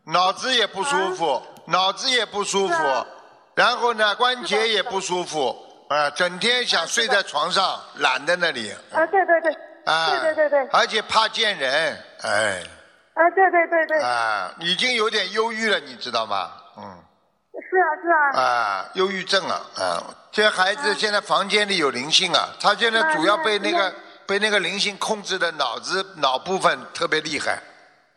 [0.06, 2.74] 脑子也不舒服，脑子也不舒服，
[3.56, 5.54] 然后呢，关节也不舒服，
[5.90, 8.72] 啊，整天想睡在床上，懒在那里。
[8.94, 9.54] 啊，对对对。
[9.86, 10.10] 啊。
[10.22, 10.68] 对对对对。
[10.72, 12.64] 而且怕见人，哎。
[13.16, 14.00] 啊，对对对对。
[14.00, 16.52] 啊，已经有点忧郁了，你知道吗？
[16.78, 17.04] 嗯。
[17.72, 18.42] 是啊，是啊。
[18.42, 23.94] 啊，忧郁症啊，啊，这孩子现在房间里有灵性啊，他现在主要被那个
[24.26, 27.58] 被那个灵性控制的脑子脑部分特别厉害，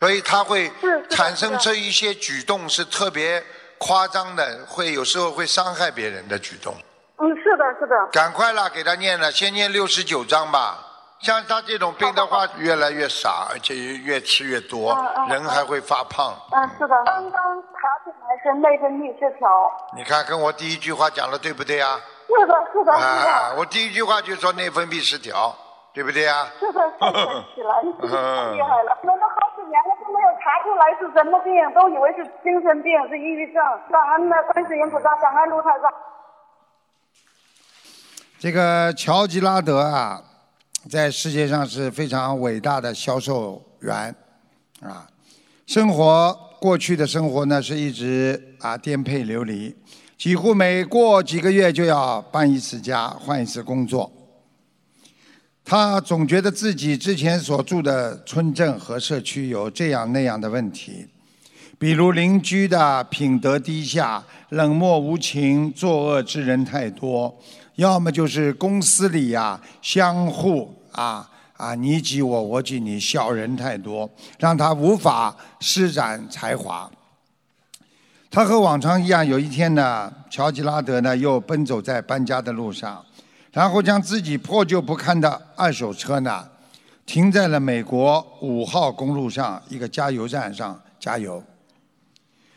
[0.00, 0.70] 所以他会
[1.08, 3.42] 产生这一些举动是特别
[3.78, 6.74] 夸张的，会有时候会伤害别人的举动。
[7.18, 7.94] 嗯，是的，是的。
[8.10, 10.84] 赶快啦，给他念了，先念六十九章吧。
[11.20, 14.96] 像他这种病的话，越来越傻，而且越吃越多，
[15.28, 16.32] 人还会发胖。
[16.52, 16.94] 嗯，是的。
[17.04, 19.70] 刚刚查出来是内分泌失调。
[19.96, 21.98] 你看，跟我第一句话讲的对不对啊？
[22.28, 23.54] 是的，是的，是的。
[23.58, 25.52] 我第一句话就说内分泌失调，
[25.92, 26.46] 对不对啊？
[26.60, 28.06] 是的，太神奇了， 你太
[28.54, 28.96] 厉害了。
[29.02, 33.60] 我们好几年了都没有查出来是什么病，都以为是精神病，是抑郁症。
[33.90, 35.92] 感恩的观世音菩萨，感恩卢台长。
[38.38, 40.22] 这个乔吉拉德啊。
[40.88, 44.14] 在世界上是非常伟大的销售员，
[44.80, 45.06] 啊，
[45.66, 49.74] 生活过去的生活呢是一直啊颠沛流离，
[50.16, 54.10] 几乎每过几个月就要搬一次家，换一次工作。
[55.62, 61.06] 他总觉得自己之前所住的村镇和社区有这样那样的问题，
[61.78, 67.38] 比如邻居的品德低下、冷漠无情、作恶之人太多。
[67.74, 76.90] 要么就是公司里呀，相互啊啊你挤我，我挤你，小人太多，让他无法施展才华。
[78.30, 83.04] 他和往常一样，有一天呢，乔吉拉德呢又奔走在搬家的路上，
[83.52, 86.46] 然后将自己破旧不堪的二手车呢
[87.06, 91.42] 停在了美国五号公路上一个加油站上加油。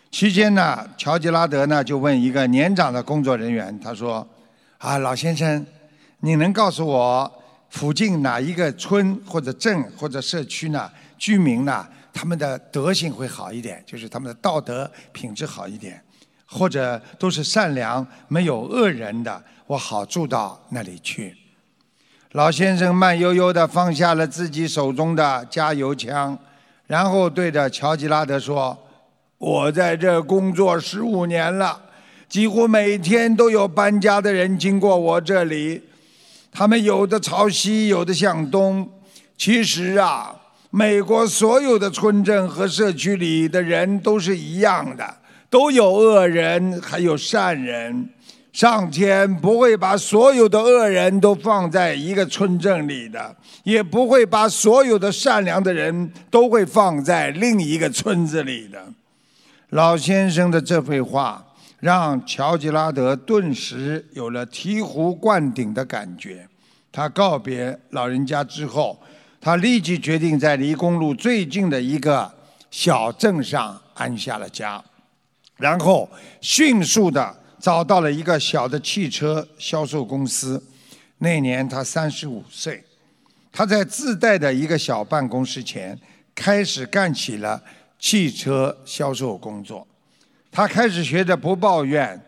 [0.09, 4.27] 期间呢，乔吉拉德呢就问一个年长的工作人员，他说。
[4.79, 5.63] 啊，老先生，
[6.21, 7.31] 你能告诉我
[7.71, 10.91] 附近哪一个村或者镇或者社区呢？
[11.17, 16.03] 居民呢，他们的德行会好一点，就是他们的道德品质好一点，
[16.45, 21.35] 或者都是善良、没有恶人的，我好住到那里去。
[22.33, 26.37] 老先生慢悠悠地放下了自己手中的加油枪，
[26.87, 28.77] 然后对着乔吉拉德说
[29.37, 31.81] ：“我在这工作十五年了。”
[32.27, 35.83] 几乎每天都有搬家的人经过我这里，
[36.51, 38.87] 他们有的朝西，有的向东。
[39.37, 40.35] 其实啊，
[40.69, 45.17] 美国所有的村镇和社区里的人都是一样的，
[45.49, 48.09] 都有恶人，还有善人。
[48.53, 53.33] 上天不会把所有的恶人都放在一个村镇里的，
[53.63, 58.77] 也不会把所有的善良的人都会放在另一个村子里的。
[59.69, 61.45] 老先生的这番话，
[61.81, 66.47] 让乔吉拉德顿时有了醍醐灌顶的感觉。
[66.89, 68.97] 他告别老人家之后。
[69.43, 72.31] 他立即决定在离公路最近的一个
[72.69, 74.79] 小镇上安下了家，
[75.57, 76.07] 然后
[76.41, 80.63] 迅速的找到了一个小的汽车销售公司。
[81.17, 82.83] 那年他三十五岁，
[83.51, 85.99] 他在自带的一个小办公室前
[86.35, 87.59] 开始干起了
[87.97, 89.87] 汽车销售工作。
[90.51, 92.21] 他开始学着不抱怨，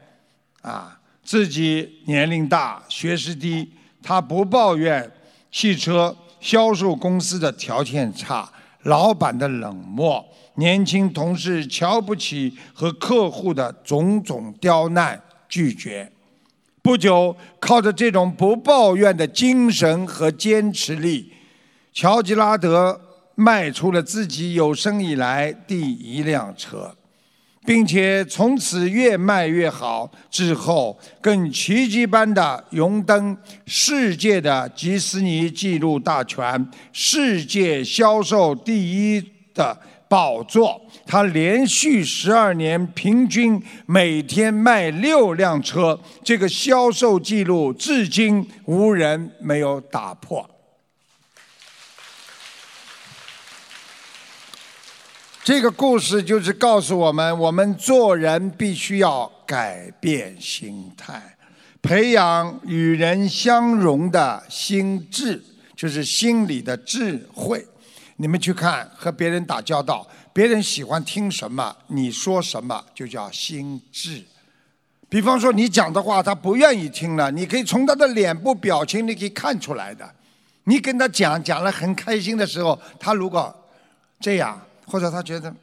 [0.61, 3.71] 啊，自己年龄大、学识低，
[4.01, 5.11] 他不抱怨
[5.51, 6.15] 汽车。
[6.39, 8.51] 销售公司的条件差，
[8.81, 10.21] 老板的冷漠，
[10.55, 15.17] 年轻同事瞧不起和客户的种种刁难
[15.47, 16.11] 拒绝。
[16.81, 21.31] 不久，靠着这种不抱怨的精神和坚持力，
[21.93, 22.99] 乔吉拉德
[23.35, 26.93] 卖出了自己有生以来第一辆车。
[27.65, 33.35] 并且从此越卖越好，之后更奇迹般的荣登
[33.65, 40.81] 世界的吉斯尼纪录大全，世界销售第一的宝座。
[41.05, 50.49] 他连续十二年平均每天卖六辆车，这个销售记录至今无人没有打破。
[55.43, 61.35] 这个故事就是告诉我们：我们做人必须要改变心态，
[61.81, 65.43] 培养与人相融的心智，
[65.75, 67.67] 就是心理的智慧。
[68.15, 74.23] 你们去看，和别人打交道，别人喜欢听什么，你说什么，就叫心智。
[75.09, 80.09] 比方说，你讲的话他不愿意听了，你可以从他的脸部表情你可以看出来的。
[80.63, 83.53] 你跟他讲讲了很开心的时候，他如果
[84.21, 84.57] 这样。
[84.85, 85.53] 或者他觉得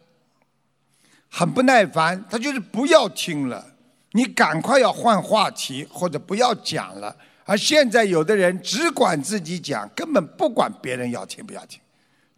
[1.28, 3.64] 很不耐烦，他就是不要听了，
[4.12, 7.14] 你赶快要换话题，或者不要讲了。
[7.44, 11.80] 而现在有的人只管自己讲，根本不管别人要听不要听。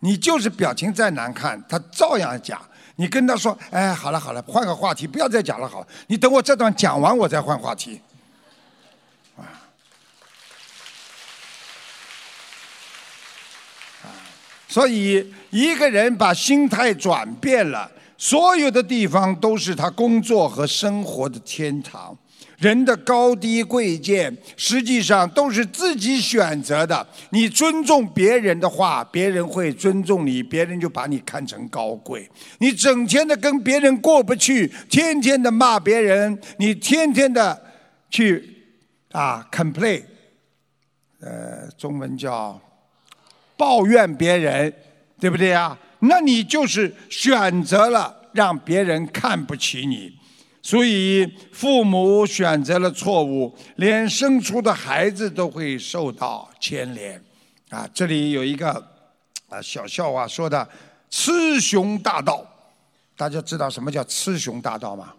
[0.01, 2.61] 你就是表情再难看，他照样讲。
[2.97, 5.87] 你跟他说：“哎，好了好了，换个话题，不要再讲了，好了。
[6.09, 8.01] 你等我这段讲完，我再换话题。”
[14.73, 22.17] 所以，一个人把心态转变了，所有的地方都是他工作和生活的天堂。
[22.57, 27.07] 人的高低贵贱，实际上都是自己选择的。
[27.33, 32.27] 你尊重别人的话，别人会尊重你，别人就把你看成高贵。
[32.61, 37.63] 你整天的跟别人过不去，天天的骂别人，你天天的
[38.09, 38.43] 去
[39.11, 40.03] 啊 complain，
[41.21, 42.59] 呃，中文叫。
[43.63, 44.75] 抱怨别人，
[45.21, 45.79] 对不对呀？
[46.01, 50.13] 那你就是选择了让别人看不起你，
[50.61, 57.23] 所以父母选择了错误，连生出的孩子都会受到牵连。
[57.71, 58.85] 啊，这里有一个
[59.49, 60.69] 啊小笑话说的
[61.09, 62.45] “雌雄大盗”，
[63.17, 65.15] 大家知道什么叫“雌雄大盗”吗？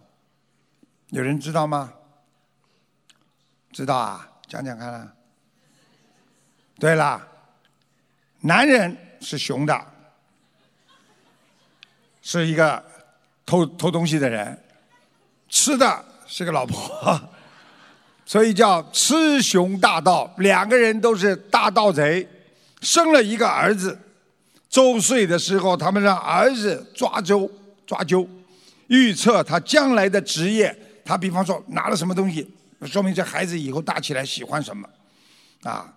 [1.08, 1.94] 有人知道吗？
[3.72, 5.14] 知道啊，讲讲看啊。
[6.78, 7.28] 对了。
[8.46, 9.86] 男人是熊的，
[12.20, 12.82] 是一个
[13.46, 14.62] 偷偷东西的人，
[15.48, 17.18] 吃的是个老婆，
[18.26, 20.30] 所以叫雌雄大盗。
[20.38, 22.28] 两个人都是大盗贼，
[22.82, 23.98] 生了一个儿子。
[24.68, 27.50] 周岁的时候，他们让儿子抓阄
[27.86, 28.28] 抓阄，
[28.88, 30.76] 预测他将来的职业。
[31.02, 32.46] 他比方说拿了什么东西，
[32.82, 34.86] 说明这孩子以后大起来喜欢什么，
[35.62, 35.90] 啊，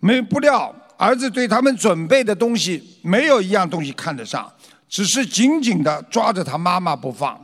[0.00, 0.74] 没不料。
[0.98, 4.52] 儿子对他们准备的东西没有一样东西看得上，
[4.88, 7.38] 只是紧紧地抓着他妈妈不放。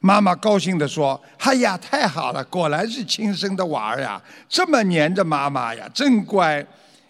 [0.00, 6.64] 妈妈高兴地说：“哎呀，太好了，果然是亲生的娃儿呀，这么黏着妈妈呀，真乖。”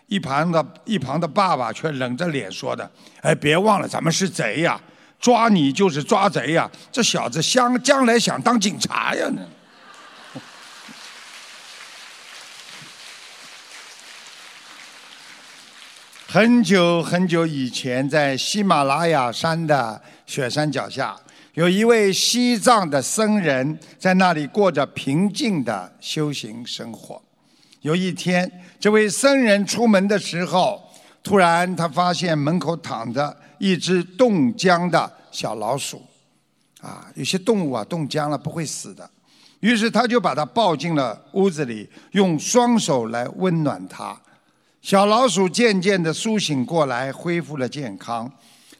[0.08, 2.88] 一旁的一旁的爸爸却冷着脸说的
[3.22, 4.78] ：“哎，别忘了咱们是贼呀，
[5.18, 9.40] 抓你就是抓贼呀，这小子将将来想当警察呀呢。”
[16.32, 21.14] 很久很久以前，在喜马拉雅山的雪山脚下，
[21.52, 27.20] 有一位西藏的僧人，在那里过着平静的修行生活。
[27.82, 30.82] 有一天，这位僧人出门的时候，
[31.22, 36.02] 突然他发现门口躺着一只冻僵的小老鼠，
[36.80, 39.10] 啊，有些动物啊冻僵了不会死的，
[39.60, 44.18] 于是他就把它抱进了屋子里，用双手来温暖它。
[44.82, 48.28] 小老鼠渐渐地苏醒过来，恢复了健康，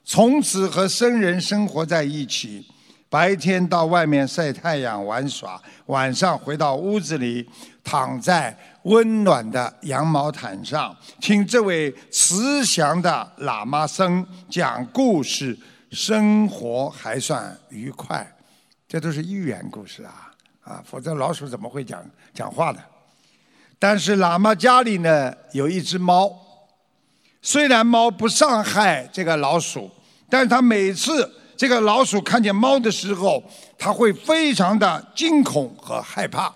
[0.04, 2.66] 从此和生人生活在一起。
[3.08, 7.48] 白天到外面晒太阳玩耍，晚上回到屋子里，
[7.84, 15.56] 躺在温暖的羊毛毯上，听这位慈祥的喇嘛僧讲故事，
[15.92, 18.26] 生活还算愉快。
[18.88, 20.32] 这都是寓言故事啊
[20.62, 20.82] 啊！
[20.84, 22.91] 否则老鼠怎么会讲讲话的？
[23.82, 26.32] 但是喇嘛家里呢有一只猫，
[27.42, 29.90] 虽然猫不伤害这个老鼠，
[30.30, 31.28] 但是它每次。
[31.56, 33.42] 这个老鼠看见猫的时候，
[33.78, 36.52] 它会非常的惊恐和害怕。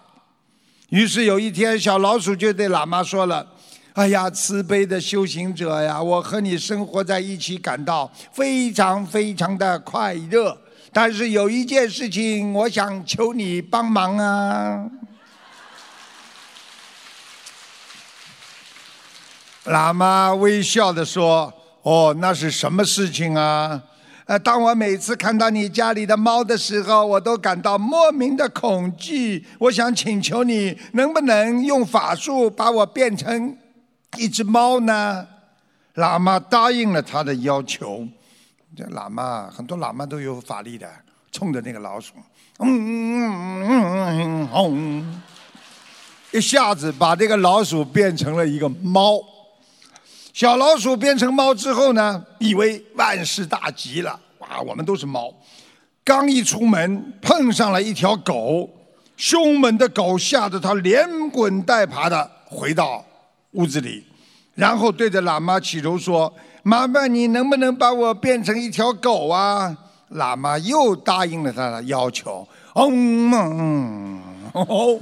[0.88, 3.46] 于是有一天，小老鼠就对喇嘛说了
[3.94, 10.56] ：“哎呀，慈悲的修行者呀，我和你生活在一起，感到非常非常的快乐。
[10.92, 14.88] 但是有一件事情，我想求你帮忙啊。”
[19.66, 21.52] 喇嘛微笑的说
[21.82, 23.82] ：“哦，那是什么事情啊？”
[24.26, 29.46] 呃，当我每次看到你家里的猫的时候，我都感到莫名的恐惧。
[29.58, 33.56] 我想请求你，能不能用法术把我变成
[34.16, 35.26] 一只猫呢？
[35.94, 38.06] 喇嘛答应了他的要求。
[38.76, 40.88] 这喇嘛很多喇嘛都有法力的，
[41.30, 42.14] 冲着那个老鼠，
[42.58, 45.22] 嗯嗯嗯嗯，
[46.32, 49.20] 一下子把这个老鼠变成了一个猫。
[50.36, 54.20] 小老鼠变成猫之后呢，以为万事大吉了。
[54.40, 55.32] 哇，我们都是猫。
[56.04, 58.68] 刚一出门，碰上了一条狗，
[59.16, 63.02] 凶猛的狗吓得它连滚带爬的回到
[63.52, 64.04] 屋子里，
[64.54, 66.30] 然后对着喇嘛祈求说
[66.62, 69.74] ：“麻烦你能不能把我变成一条狗啊？”
[70.12, 72.46] 喇嘛又答应了他的要求。
[72.74, 74.22] 嗯嗯，
[74.52, 75.00] 哦，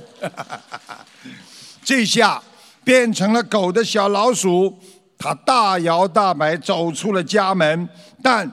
[1.82, 2.40] 这下
[2.84, 4.78] 变成了狗的小老鼠。
[5.24, 7.88] 他大摇大摆走出了家门，
[8.22, 8.52] 但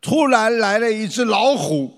[0.00, 1.92] 突然来了一只老虎，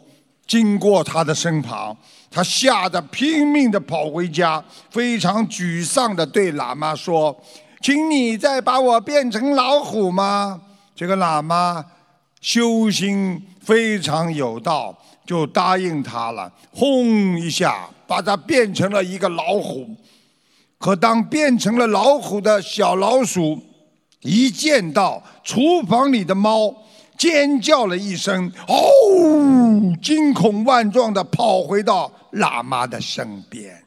[0.46, 1.94] 经过他的身旁，
[2.30, 7.38] 他吓得拼命地跑回家，非常沮丧地对喇嘛说
[7.82, 10.62] ：“请你再把我变成老虎吗？”
[10.96, 11.84] 这个喇嘛
[12.40, 14.96] 修心非常有道，
[15.26, 16.50] 就答应他了。
[16.72, 19.86] 轰一下，把他变成了一个老虎。
[20.78, 23.62] 可当变成了老虎的小老鼠。
[24.22, 26.74] 一见到厨房里的猫，
[27.16, 33.82] 尖叫了一声，哦，惊恐万状的跑回到喇嘛的身边。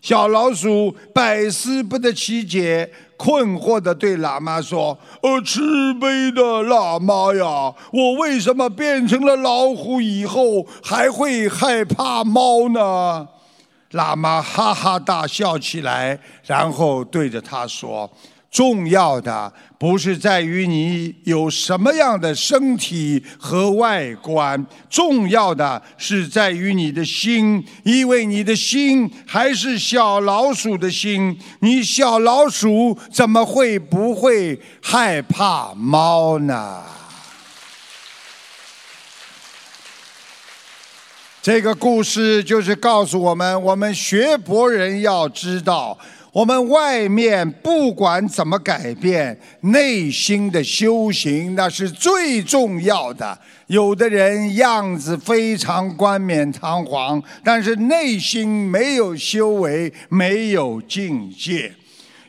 [0.00, 13.28] 小老鼠百思不得其解，困惑的对喇嘛说：“呃，慈悲的喇嘛呀，我为什么变成了老虎以后还会害怕猫呢？”
[13.92, 18.10] 喇嘛哈哈大笑起来，然后对着他说。
[18.50, 19.52] 重要的
[19.84, 31.38] 不是在于你有什么样的身体和外观，重要的是在于你的心，因为你的心还是小老鼠的心。
[31.60, 36.82] 你小老鼠怎么会不会害怕猫呢？
[41.42, 45.98] 这个故事就是告诉我们：我们学佛人要知道。
[46.34, 53.38] 我们外面不管怎么改变，内心的修行那是最重要的。
[53.68, 61.72] 有的人样子非常冠冕堂皇，但是内心没有修为，没有境界。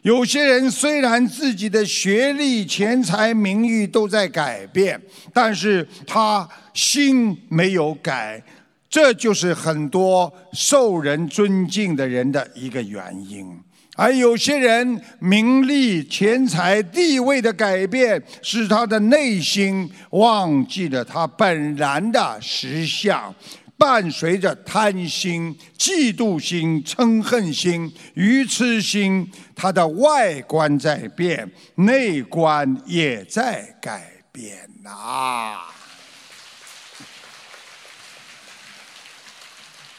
[0.03, 5.01] 有些人虽然自己的学历、钱财、名誉都在改变，
[5.33, 8.39] 但是他心没有改，
[8.87, 13.64] 这就是很多受人尊敬的人的一个原因。
[13.97, 23.33] 而有些人名利、钱财、地位的改变，使他的内心忘记了他本然的实相，
[23.77, 35.57] 伴随着贪心、嫉妒心、嗔恨心、愚痴心，他的外观在变，内观也在改变呐。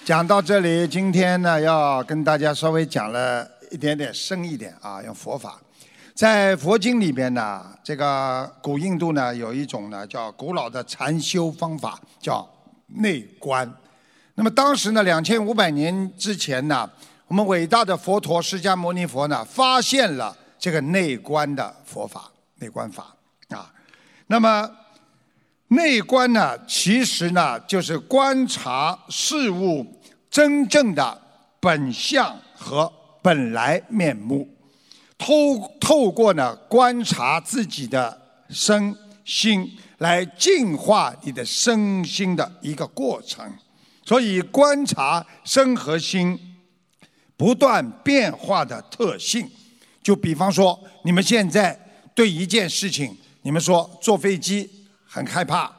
[0.04, 3.55] 讲到这里，今天呢，要跟大家稍微讲了。
[3.76, 5.60] 一点点深一点啊，用佛法，
[6.14, 12.48] 在佛经里边呢，这个古印度呢有一种呢叫古老的禅修方法，叫
[12.86, 13.70] 内观。
[14.34, 16.88] 那么当时呢，两千五百年之前呢，
[17.26, 23.14] 我们伟大的佛陀释迦牟尼佛呢发现了这个内观的佛法内观法
[23.50, 23.70] 啊。
[24.28, 24.70] 那么
[25.68, 29.84] 内观呢，其实呢就是观察事物
[30.30, 31.20] 真正的
[31.60, 32.90] 本相和
[33.26, 34.48] 本来面目，
[35.18, 38.16] 透透过呢观察自己的
[38.50, 39.68] 身心，
[39.98, 43.44] 来净化你的身心的一个过程。
[44.04, 46.38] 所以观察身和心
[47.36, 49.50] 不断变化的特性，
[50.00, 51.76] 就比方说，你们现在
[52.14, 53.18] 对一件事情。
[53.42, 54.70] 你们说坐飞机
[55.04, 55.72] 很害怕，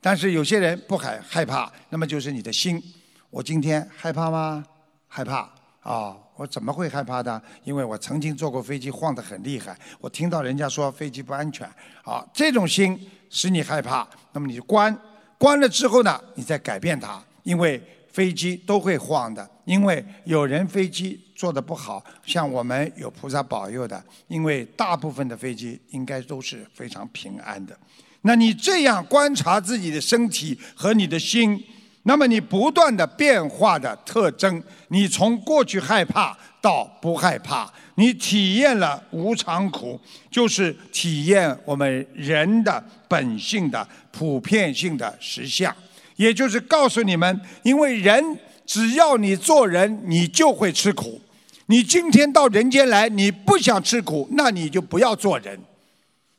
[0.00, 2.82] 但是有些人不害害怕，那么就是你的心。
[3.28, 4.64] 我今天害怕吗？
[5.06, 5.50] 害怕
[5.82, 6.16] 啊！
[6.36, 7.40] 我怎么会害怕的？
[7.64, 9.76] 因为我曾经坐过飞机，晃得很厉害。
[10.00, 11.66] 我听到人家说飞机不安全，
[12.04, 12.98] 啊，这种心
[13.30, 14.96] 使你害怕，那么你就关，
[15.38, 17.82] 关了之后呢，你再改变它，因为
[18.12, 21.20] 飞机都会晃的，因为有人飞机。
[21.36, 27.76] 做的不好，像我们有菩萨保佑的，因为大部分的飞机应该都是非常平安的。
[28.20, 31.60] 那你这样观察自己的身体和你的心，
[32.04, 39.98] 那么你不断的变化的特征，你从过去害怕到不害怕，你体验了无常苦，
[40.30, 45.74] 就是体验我们人的本性的普遍性的实相，
[46.16, 51.20] 也就是告诉你们，因为人只要你做人，你就会吃苦。
[51.66, 55.58] 你今天到人间来，你不想吃苦，那你就不要做人。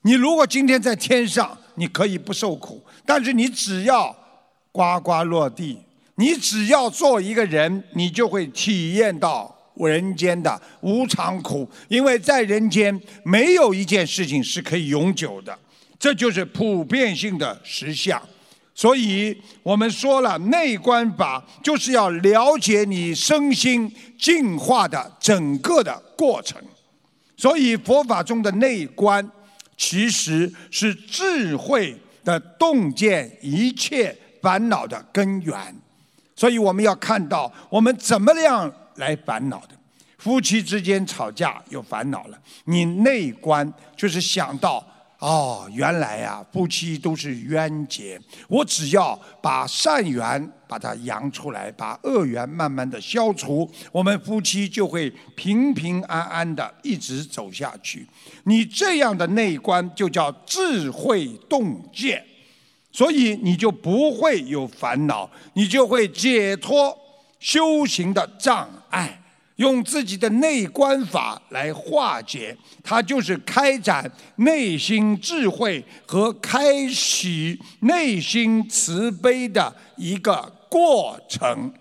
[0.03, 4.15] 你如果今天在天上，你可以不受苦，但是你只要
[4.75, 5.77] 呱呱落地，
[6.15, 11.65] 你只要做一个人，你就会体验到人间的无常苦。
[11.87, 15.57] 因为在人间，没有一件事情是可以永久的，
[15.97, 18.21] 这就是普遍性的实相。
[18.73, 26.61] 所以我们说了，内观法就是要了解你身心净化的整个的过程。
[27.37, 29.25] 所以佛法中的内观，
[29.77, 31.95] 其实是智慧
[32.25, 34.13] 的洞见一切
[34.45, 35.75] 烦恼的根源。
[36.35, 39.69] 所以我们要看到，我们怎么样来烦恼的？
[40.19, 44.85] 夫妻之间吵架有烦恼了，你内观就是想到。
[45.19, 48.19] 哦，原来呀，夫妻都是冤结。
[48.49, 58.05] 我只要把善缘把它扬出来，把恶缘慢慢的消除，我们夫妻就会平平安安的一直走下去。
[58.43, 62.23] 你这样的内观就叫智慧洞见，
[62.95, 66.97] 所以你就不会有烦恼，你就会解脱
[67.41, 69.21] 修行的障碍。
[69.57, 81.73] 用自己的内观法来化解，它就是开展内心智慧和开启内心慈悲的一个过程。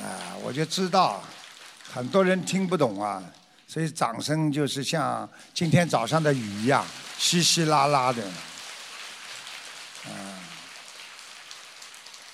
[0.00, 1.22] 啊，我就知道
[1.92, 3.22] 很多人听不懂啊，
[3.74, 6.86] 所以掌声就是像今天早上的雨一样
[7.18, 8.22] 稀稀拉拉的。
[10.06, 10.12] 嗯，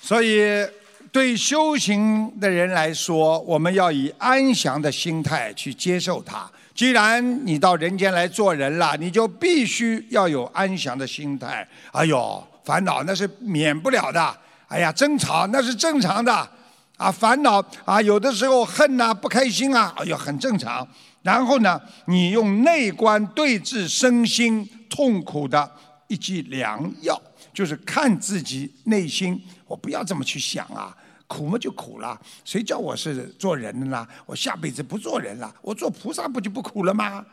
[0.02, 0.68] 所以。
[1.12, 6.48] 对修行的人来说，我们要以安详的心态去接受它。
[6.72, 11.66] 既然你到人间来做人了，你就必须要有安详的心态。
[11.90, 14.38] 哎呦，烦恼那是免不了的。
[14.68, 16.48] 哎呀，争吵那是正常的。
[16.96, 20.86] 啊，烦恼啊，有的时候恨呐，不开心啊，哎呦，很正常。
[21.22, 25.70] 然后呢，你用内观对治身心痛苦的
[26.08, 27.20] 一剂良药，
[27.52, 29.42] 就是看自己内心。
[29.66, 30.96] 我不要这么去想啊。
[31.26, 34.04] 苦嘛就苦了，谁叫我是做人的呢？
[34.26, 37.24] 我下辈子不做人了，我做菩萨不就不苦了吗？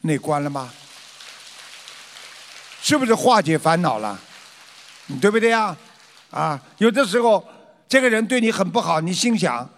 [0.00, 0.72] 内观了吗？
[2.80, 4.18] 是不是化解烦恼了？
[5.20, 5.76] 对不对呀？
[6.30, 7.46] 啊，有的时候
[7.86, 9.68] 这个人对你很不好，你心想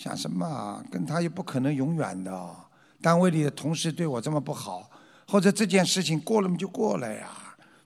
[0.00, 0.82] 想什么？
[0.90, 2.56] 跟他又不可能永远的。
[3.02, 4.90] 单位里的同事对我这么不好，
[5.28, 7.28] 或者这件事情过了嘛就过了呀，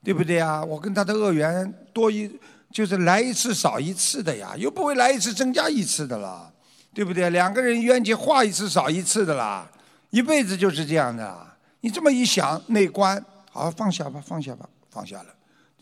[0.05, 0.63] 对不对呀？
[0.63, 2.31] 我跟他的恶缘多一。
[2.71, 6.53] 就是来一次少一次的呀，又不会来一次增加一次的了，
[6.93, 7.31] 对不对？
[7.31, 9.71] 两个人冤结化一次少一次的啦，
[10.11, 11.47] 一辈子就是这样的。
[11.83, 15.27] 你这么一想，内观，好放下吧，放下吧，放下了。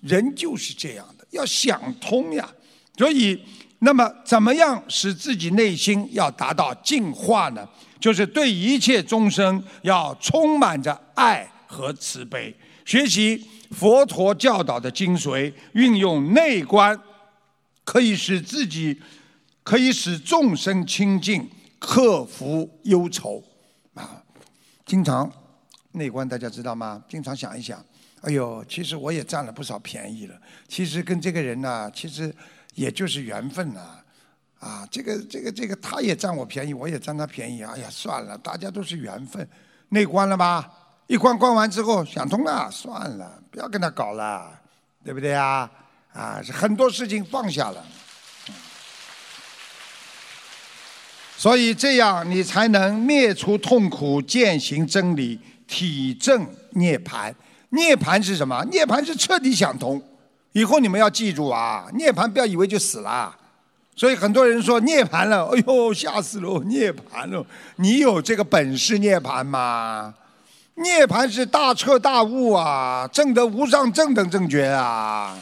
[0.03, 2.47] 人就是这样的，要想通呀。
[2.99, 3.43] 所以，
[3.85, 7.69] 那么怎么样使自己内心要达到净化呢？
[8.01, 12.55] 就是对一切众生要充满着爱和慈悲，
[12.85, 13.47] 学习。
[13.73, 16.95] 佛陀教导的精髓，运用内观，
[17.85, 19.01] 可以使自己，
[19.63, 23.43] 可以使众生清净，克服忧愁。
[23.95, 24.23] 啊，
[24.85, 25.33] 经常
[25.93, 27.03] 内观，大家知道吗？
[27.09, 27.83] 经常想一想，
[28.21, 30.39] 哎呦，其实我也占了不少便宜了。
[30.69, 32.31] 其实跟这个人呢，其实
[32.75, 33.81] 也就是缘分呐。
[34.59, 37.65] 啊，这个这个这个，他也占我便宜，我也占他便宜。
[37.65, 39.49] 哎呀，算了，大家都是缘分，
[39.89, 40.71] 内关了吧？
[41.09, 44.51] 一关关完之后想通了，算了，不要跟他搞了，
[45.05, 45.69] 对不对啊？
[46.13, 47.85] 啊，很多事情放下了。
[51.37, 57.35] 所以这样你才能灭除痛苦，践行真理，体证涅槃。
[57.71, 58.65] 涅槃是什么？
[58.67, 60.01] 涅槃是彻底想通。
[60.53, 63.35] 以后你们要记住啊，涅槃不要以为就死了。
[63.95, 67.45] 所以很多人说涅槃了，哎呦吓死了，涅槃了。
[67.77, 70.15] 你有这个本事涅槃吗？
[70.77, 75.37] 涅槃是大彻大悟啊，证得无上正等正觉啊。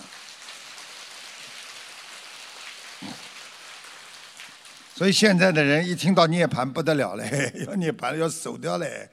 [4.96, 9.08] 所以现在的人一听到涅槃不得了嘞， 要涅槃要走掉嘞，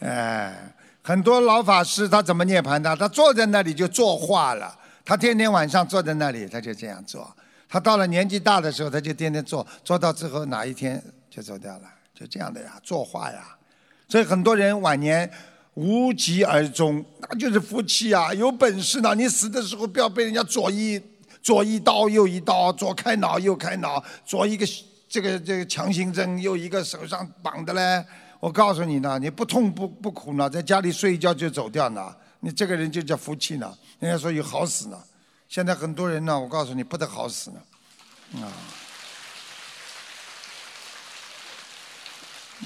[0.00, 2.96] 哎，很多老法师他怎么涅槃的？
[2.96, 4.76] 他坐在那里就作画了，
[5.10, 7.28] 他天天晚上坐在那里，他就这样做。
[7.68, 11.82] 他到了年纪大的时候，他就天天做，做到之后哪一天就走掉了，
[12.14, 13.44] 就这样的呀，作画呀。
[14.08, 15.28] 所以很多人晚年
[15.74, 18.32] 无疾而终，那就是福气啊！
[18.32, 21.02] 有本事呢，你死的时候不要被人家左一
[21.42, 24.64] 左一刀右一刀，左开脑右开脑，左一个。
[25.08, 28.04] 这个这个强心针右一个手上绑的嘞，
[28.38, 33.72] 我告诉你呢，你不痛不不苦呢，在家里睡一觉就走掉呢，你这个人就叫福气呢。
[33.98, 34.98] 人家说有好死呢，
[35.48, 37.60] 现在很多人呢，我告诉你不得好死呢，
[38.42, 38.48] 啊，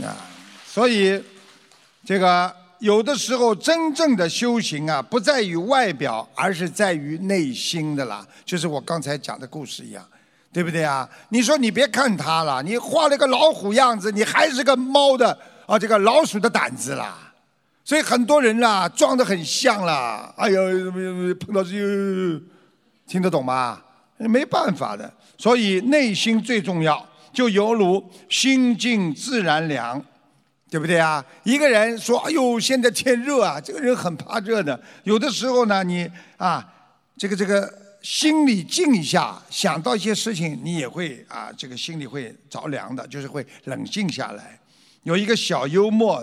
[0.05, 0.17] 啊，
[0.67, 1.23] 所以
[2.05, 10.07] 这个有的时候真正的修行啊，不在于外表，而是在于内心的啦，就是我刚才讲的故事一样。
[10.55, 11.11] 对不对啊？
[11.31, 17.24] 你说你别看他了，你画了个老虎样子，你还是个猫的啊，这个老鼠的胆子啦。
[17.85, 20.33] 所以很多人啦，装得很像啦。
[20.37, 20.61] 哎呦，
[21.35, 21.71] 碰到这，
[23.07, 23.83] 听得懂吗？
[24.17, 25.13] 没办法的。
[25.37, 30.03] 所以内心最重要，就犹如心静自然凉，
[30.71, 31.25] 对不对啊？
[31.43, 34.81] 一个人说：“哎呦，现在天热啊！”这个人很怕热的。
[35.03, 36.67] 有的时候呢，你啊，
[37.17, 37.85] 这个这个。
[38.05, 44.61] 心里静一下，想到一些事情，你也会啊，这个心里会着凉的，就是会冷静下来。
[45.05, 46.17] 有一个小幽默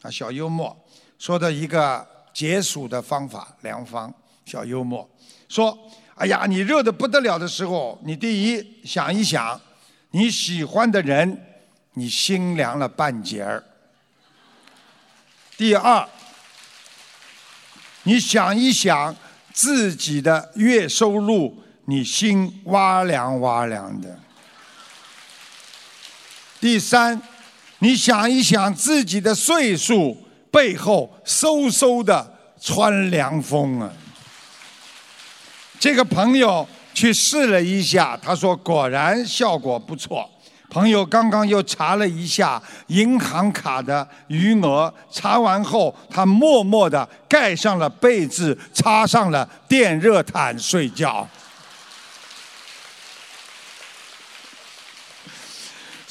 [0.00, 0.76] 啊，小幽默
[1.24, 4.12] 说的一个解暑的方法良方，
[4.44, 5.08] 小幽默
[5.48, 5.74] 说：
[6.16, 9.58] 哎呀，你热的不得了的时候，你第一想一想
[10.10, 11.42] 你喜欢的人，
[11.94, 13.58] 你心凉了半截儿；
[15.56, 16.06] 第二，
[18.02, 19.16] 你想一想。
[19.50, 24.18] 自己的月收入，你心哇凉哇凉的。
[26.60, 27.22] 第三，
[27.78, 30.23] 你想一想自己的岁数，
[30.54, 32.24] 背后嗖嗖的
[32.60, 33.90] 穿凉风啊。
[35.80, 40.30] 这个朋友去试了一下，他说果然效果不错。
[40.70, 51.28] 朋友刚刚又查了一下银行卡的余额，查完后，他默默地盖上了被子，插上了电热毯睡觉。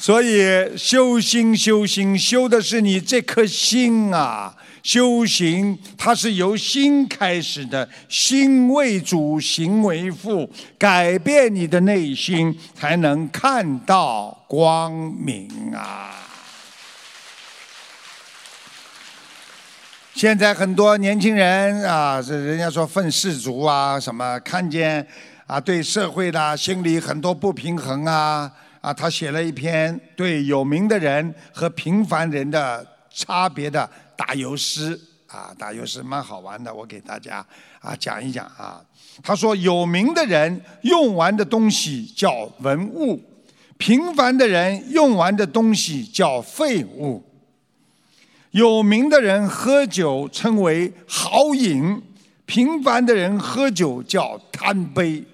[0.04, 4.54] 所以修心修心，修的是你这颗心啊。
[4.82, 10.46] 修行它是由心开始的，心为主，行为副，
[10.76, 16.10] 改变你的内心，才能看到光明啊！
[20.14, 25.06] 现在很多年轻人啊，这人家说愤世族啊，什么看见
[25.46, 28.52] 啊，对社会的心里很多不平衡啊，
[28.84, 33.88] 啊，他写了一篇对有名的人和平凡人的差别的。
[34.16, 37.44] 打油诗啊，打油诗蛮好玩的，我给大家
[37.80, 38.80] 啊讲一讲啊。
[39.22, 43.20] 他说，有名的人用完的东西叫文物，
[43.78, 47.24] 平凡的人用完的东西叫废物。
[48.50, 52.00] 有名的人喝酒称为豪饮，
[52.46, 55.24] 平凡的人喝酒叫贪杯。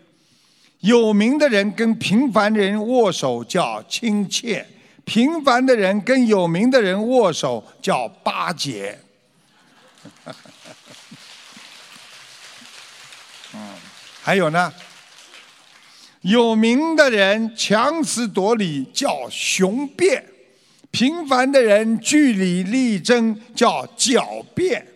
[0.81, 4.67] 有名的人跟平凡人握手叫亲切。
[5.03, 8.97] 平凡的人跟有名的人握手叫巴结，
[13.53, 13.75] 嗯，
[14.23, 14.73] 还有呢，
[16.21, 20.25] 有名的人强词夺理叫雄辩，
[20.93, 24.87] 平凡的人据理力争叫狡辩，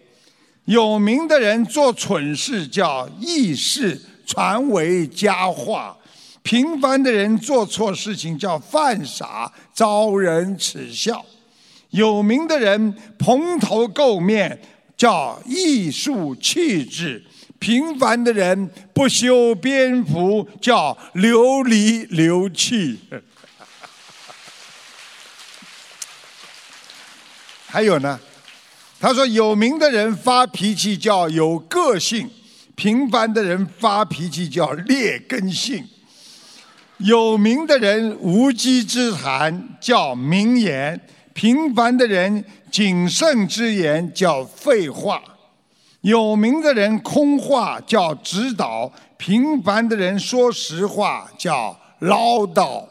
[0.67, 5.97] 有名的人做蠢事叫轶事，传为佳话，
[6.43, 11.25] 平凡的人做错事情叫犯傻，遭人耻笑，
[11.91, 14.61] 有名的人蓬头垢面
[14.97, 17.25] 叫艺术气质，
[17.59, 22.99] 平凡的人不修边幅叫流离流气。
[27.67, 28.21] 还有呢，
[29.01, 32.31] 他说有名的人发脾气叫有个性。
[32.75, 35.87] 平凡的人发脾气叫劣根性。
[36.99, 41.01] 有名的人无稽之谈叫名言，
[41.33, 45.23] 平凡的人谨慎之言叫废话。
[46.03, 52.87] 有名的人空话叫指导，平凡的人说实话叫唠叨。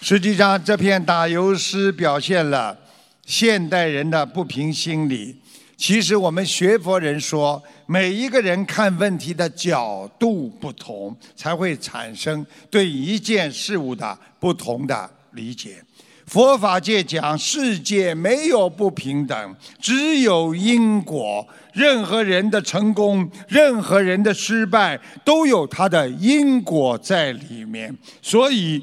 [0.00, 2.76] 实际上，这篇打油诗表现了
[3.24, 5.36] 现代人的不平心理。
[5.76, 15.82] 其实，我们学佛人说，每一个人看问题的角度不同，才会产生对一件事物的不同的理解。
[16.24, 21.46] 佛法界讲，世界没有不平等，只有因果。
[21.72, 27.92] 任何人的成功，任何人的失败，都有他的因果在里面。
[28.22, 28.82] 所以，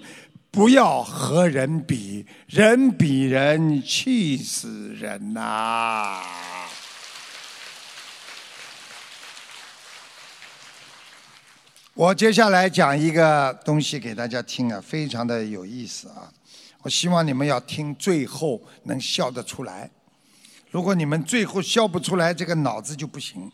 [0.60, 6.22] 不要和人比，人比人气死人呐！
[11.94, 16.30] 我接下来讲一个东西给大家听啊，非常的有意思啊。
[16.82, 19.90] 我希望你们要听最后能笑得出来。
[20.72, 23.50] 如果你们最后笑不出来，这个脑子就不行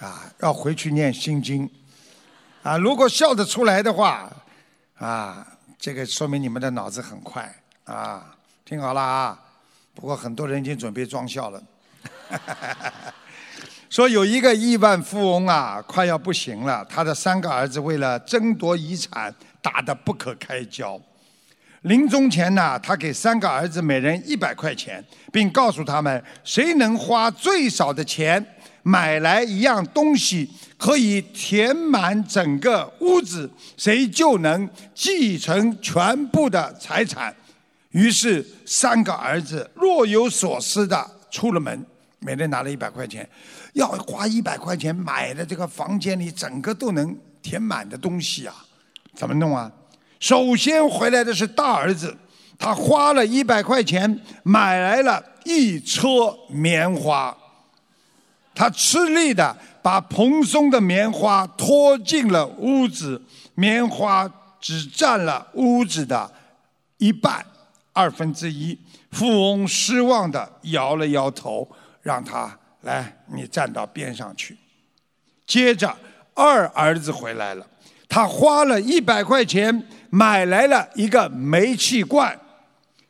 [0.00, 1.66] 啊，要回去念心经
[2.62, 2.76] 啊。
[2.76, 4.30] 如果笑得出来的话
[4.98, 7.54] 啊，这个说明你们的脑子很快
[7.84, 8.34] 啊。
[8.64, 9.38] 听好了啊，
[9.94, 11.62] 不过很多人已经准备装笑了。
[13.88, 16.84] 说有一个亿万富翁啊，快要不行了。
[16.84, 21.00] 他的三个儿子为了争夺遗产，打得不可开交。
[21.82, 25.02] 临终前呢，他给三个儿子每人一百块钱，
[25.32, 28.44] 并告诉他们：谁能花最少的钱
[28.82, 37.34] 买来一样东西，可以填满整个屋子，谁就能继承全部的财产。
[37.90, 41.84] 于是，三个儿子若有所思的出了门，
[42.18, 43.28] 每人拿了一百块钱。
[43.74, 48.54] 要花一百块钱买的这个房间里整个都能填满的东西啊，
[49.14, 49.70] 怎么弄啊？
[50.18, 52.16] 首先回来的是大儿子，
[52.58, 57.36] 他花了一百块钱买来了一车棉花，
[58.58, 63.22] 他吃力的把蓬松的棉花拖进了屋子，
[63.54, 64.28] 棉花
[64.60, 66.28] 只占了屋子的
[66.96, 67.46] 一半
[67.92, 68.76] 二分之一。
[69.12, 71.70] 富翁失望的摇了摇头，
[72.02, 72.58] 让他。
[72.80, 74.56] 来，你站到边上去。
[75.46, 75.96] 接着，
[76.34, 77.64] 二儿子回来了，
[78.08, 82.36] 他花了一百块钱买来了一个煤气罐，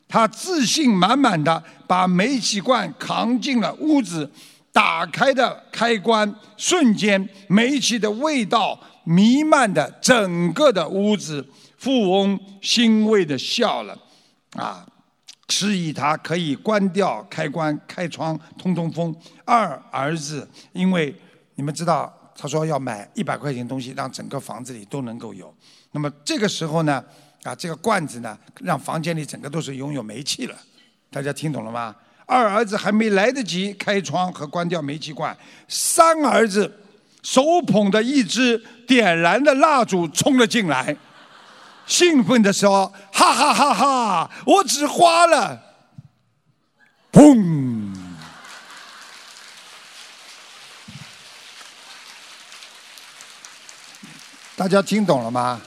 [0.07, 4.29] 他自信满满的把煤气罐扛进了屋子，
[4.79, 11.45] 打开的开关瞬间，煤气的味道弥漫的整个的屋子。
[11.77, 13.97] 富翁欣慰的笑了，
[14.53, 14.87] 啊。
[15.49, 19.13] 示意他可以关掉开关、开窗通通风。
[19.43, 21.13] 二儿子，因为
[21.55, 25.53] 你们知道，他说要买一百块钱东西，让整个房子里都能够有。
[25.91, 27.03] 那么这个时候呢，
[27.43, 30.55] 啊，这个罐子呢，让房间里整个都是拥有煤气了。
[31.11, 31.93] 大家听懂了吗？
[32.29, 35.35] 二儿子还没来得及开窗和关掉煤气罐，
[35.67, 36.71] 三儿子
[37.23, 40.95] 手捧着一支点燃的蜡烛冲了进来。
[41.87, 44.31] 兴奋的说：“哈哈哈哈！
[44.45, 45.59] 我只花了，
[47.11, 47.95] 砰！
[54.55, 55.59] 大家听懂了吗？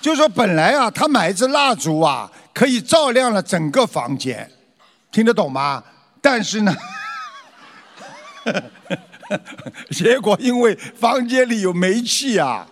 [0.00, 4.50] 就说本来啊，他买一支蜡烛啊，可以照亮了整个房间，
[5.14, 5.80] 听得懂吗？
[6.20, 6.74] 但是呢，
[9.92, 12.66] 结果因为房间里有煤气啊，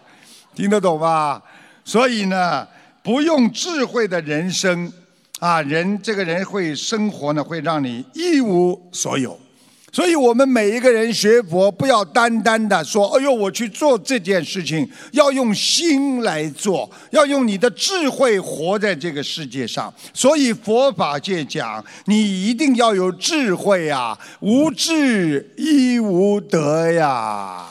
[0.52, 1.40] 听得懂吧？”
[1.86, 2.66] 所以呢，
[3.00, 4.92] 不用智慧的人生，
[5.38, 9.38] 啊，人这个人会生活呢，会让你一无所有。
[9.92, 19.92] 所以我们每一个人学佛，不要单单的说，哎呦，我去做这件事情，要用心来做，要用你的智慧活在这个世界上。
[20.14, 27.68] 所以佛法界讲，你一定要有智慧啊，无智亦无德呀。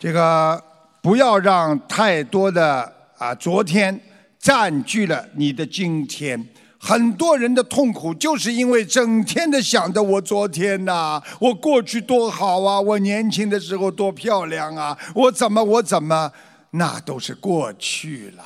[0.00, 0.64] 这个
[1.02, 4.00] 不要让太多的啊昨天
[4.40, 6.48] 占据了你的今天。
[6.80, 16.30] 很多人的痛苦就是因为整天的想着我昨天呐，我过去多好啊，我年轻的时候多漂亮啊，我怎么我怎么，
[16.70, 18.44] 那都是过去了。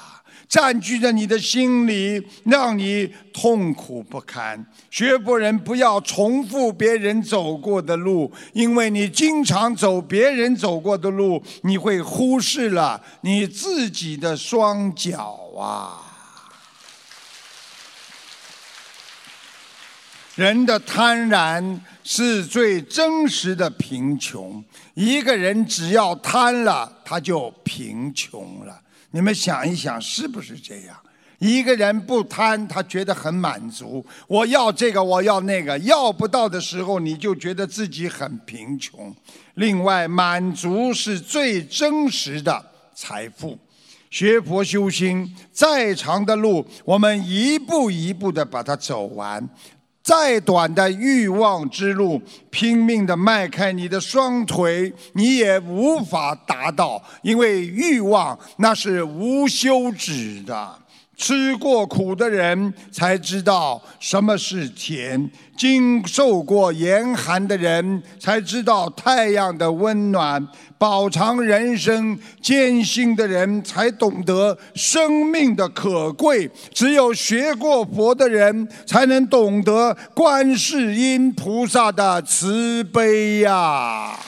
[0.53, 4.63] 占据着你的心里，让你痛苦不堪。
[4.91, 16.03] 学佛人不要重复别人走过的路，因为你经常走别人走过的路，你会忽视了你自己的双脚啊。
[20.35, 24.63] 人的贪婪是最真实的贫穷。
[24.93, 28.82] 一个人只要贪了，他就贫穷了。
[29.13, 30.97] 你们想一想，是不是这样？
[31.39, 34.05] 一个人不贪，他觉得很满足。
[34.29, 39.13] 我要这个，我要那个，要不到的时候，你就觉得自己很贫穷。
[39.55, 43.59] 另外，满足是最真实的财富。
[44.09, 49.49] 学佛修心，再长的路，我们一步一步的把它走完。
[50.03, 60.79] 再短的欲望之路，拼命的迈开你的双腿，你也无法达到，因为欲望那是无休止的。
[61.15, 70.45] 吃过苦的人才知道什么是甜，经受过严寒的人才知道太阳的温暖。
[70.83, 84.19] 饱尝人生艰辛的人才懂得生命的可贵，只有学过佛的人才能懂得观世音菩萨的慈悲呀。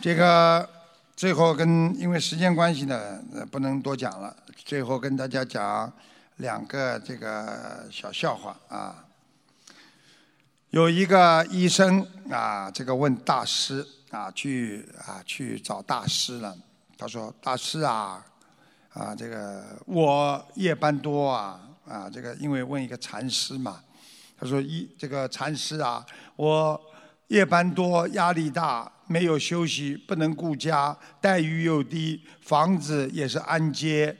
[0.00, 0.68] 这个
[1.14, 3.20] 最后跟因为时间关系呢，
[3.52, 4.34] 不能多讲了。
[4.64, 5.92] 最后跟大家讲
[6.38, 9.05] 两个这个小笑话啊。
[10.76, 16.54] 有一个医生啊，这个问大师啊，去啊去找大师了。
[16.98, 18.22] 他说：“大师啊，
[18.92, 21.58] 啊这个我夜班多啊
[21.88, 23.80] 啊这个因为问一个禅师嘛。
[24.38, 26.04] 他说一这个禅师啊，
[26.36, 26.78] 我
[27.28, 34.14] 夜班多，压力大，没有休息，不能顾家，待遇又低，房子也是按揭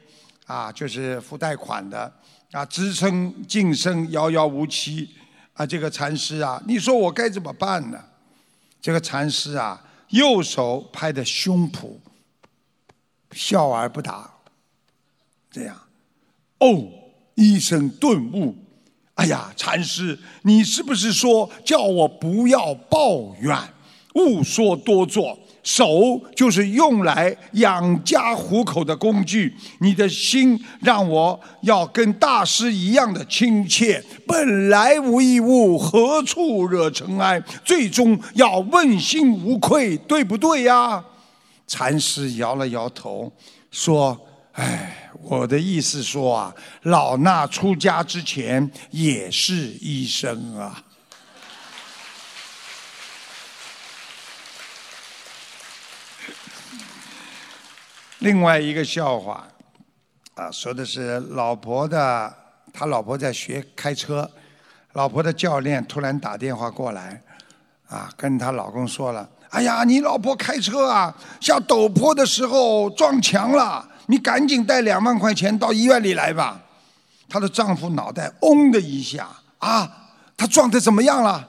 [0.47, 2.11] 啊，就是付贷款的
[2.53, 5.11] 啊，职称晋升遥遥无期。”
[5.57, 7.99] 啊，这个禅师啊，你说我该怎么办呢？
[8.81, 11.97] 这个禅师啊，右手拍的胸脯，
[13.33, 14.31] 笑而不答。
[15.51, 15.75] 这样，
[16.59, 16.87] 哦，
[17.35, 18.55] 一声顿悟，
[19.15, 23.59] 哎呀，禅师，你是不是说叫我不要抱怨，
[24.15, 25.39] 勿说多做？
[25.67, 34.01] 手就是用来养家糊口的工具，你的心让我要跟大师一样的亲切。
[34.29, 37.43] 本来无一物，何处惹尘埃？
[37.65, 41.05] 最终要问心无愧，对不对呀？
[41.67, 43.33] 禅师摇了摇头，
[43.73, 44.17] 说
[44.55, 50.81] ：“哎，我的意思说啊，老衲出家之前也是医生啊。”
[58.21, 59.47] 另外一个笑话，
[60.35, 62.35] 啊，说的是老婆的，
[62.73, 64.31] 他老婆在学开车，
[64.95, 67.23] 老婆的教练突然打电话过来，
[67.89, 76.59] 啊，跟她老公说了，哎呀，你老婆开车啊，下陡坡的时候撞墙了，你赶紧带两万块钱到医院里来吧。
[77.29, 79.87] 她的丈夫脑袋嗡的一下，啊，
[80.39, 81.47] 她撞的怎么样了？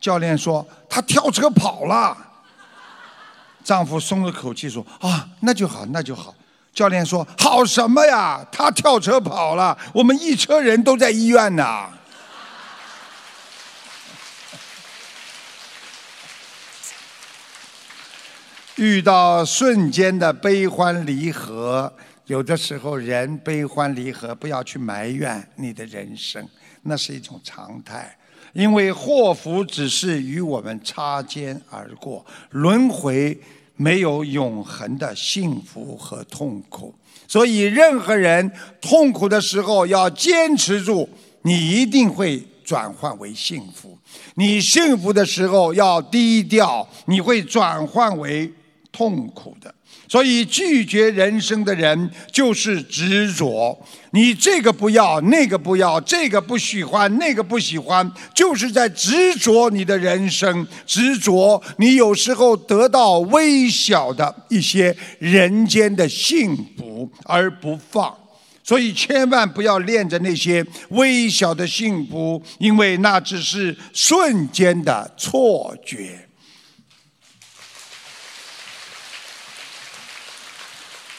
[0.00, 2.16] 教练说，她跳车跑了。
[3.64, 6.34] 丈夫松了口气说：“啊，那就好，那就好。”
[6.72, 8.46] 教练说：“好什么呀？
[8.52, 11.88] 他跳车跑了，我们一车人都在医院呢。
[18.76, 21.92] ”遇到瞬间的悲欢离合，
[22.26, 26.48] 有的时候人悲欢离合，不要去埋怨你的人生，
[26.82, 28.16] 那是一种常态。
[28.52, 33.38] 因为祸福只是与我们擦肩而过，轮回。
[33.80, 36.92] 没有永恒的幸福和痛苦，
[37.28, 38.50] 所以任何人
[38.80, 41.08] 痛苦的时候要坚持住，
[41.42, 43.96] 你一定会转换为幸福；
[44.34, 48.52] 你幸福的时候要低调，你会转换为
[48.90, 49.72] 痛苦的。
[50.08, 53.78] 所以拒绝人生的人就是执着。
[54.12, 68.16] 你这个不要，那个不要，这个不喜欢，那个不喜欢，就是在执着你的人生，执着你有时候得到微小的一些人间的幸福而不放。
[68.64, 76.27] 所以千万不要恋着那些微小的幸福，因为那只是瞬间的错觉。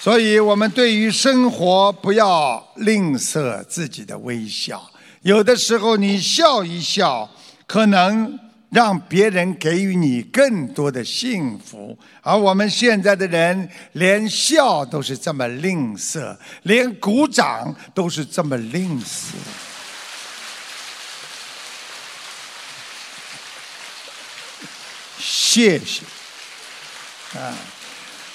[0.09, 4.83] 所以我们对于生活不要吝啬自己的微笑。
[5.21, 7.29] 有的时候你笑一笑，
[7.67, 8.39] 可能
[8.71, 11.95] 让别人给予你更多的幸福。
[12.21, 19.35] 而我们现在的人，连笑都是这么吝啬，连鼓掌都是这么吝啬。
[25.19, 26.01] 谢谢，
[27.37, 27.53] 啊，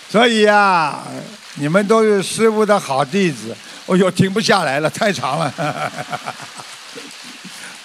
[0.08, 1.02] 所以呀，
[1.56, 3.56] 你们都是师傅的好弟子。
[3.86, 5.52] 哦呦，停不下来了，太长了。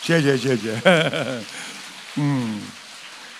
[0.01, 0.81] 谢 谢谢谢，
[2.15, 2.61] 嗯，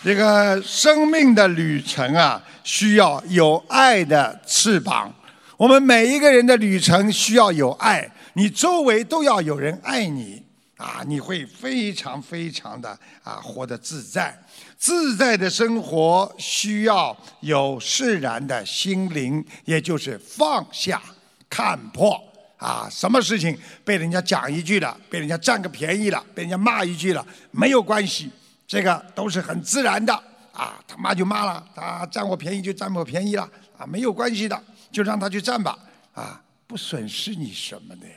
[0.04, 5.14] 这个生命的旅程啊，需要有爱的翅膀。
[5.56, 10.44] 我们每一个人的旅程需要有爱，你周围都要有人爱你
[10.78, 12.90] 啊，你会非常非常的
[13.24, 14.38] 啊活得自在。
[14.80, 21.02] 自在的生活需要有释然的心灵，也就是放下、
[21.50, 22.18] 看破。
[22.56, 28.30] 啊，什么事情被人家讲一句了，被人家占个便宜了，被人家骂一句了，没有关系，
[28.66, 30.14] 这个都是很自然的。
[30.54, 34.62] 啊，他骂就骂了，他占我便宜就占我便宜了，啊，没有关系的，
[34.92, 35.78] 就让他去占吧，
[36.14, 38.16] 啊，不损失你什么的呀？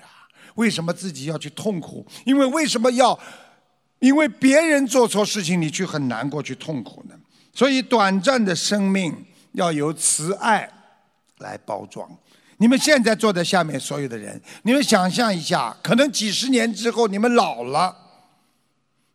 [0.55, 2.06] 为什么自己要去痛苦？
[2.24, 3.18] 因为为什么要？
[4.03, 7.15] 因为别人做错事情，你去很难过，去痛苦呢？
[7.55, 9.15] 所以短暂的生命
[9.53, 10.69] 要由慈爱
[11.39, 12.11] 来包装。
[12.57, 17.97] 你们现在坐在下面所有的人，你们想象一下，可能几十年之后你们老了，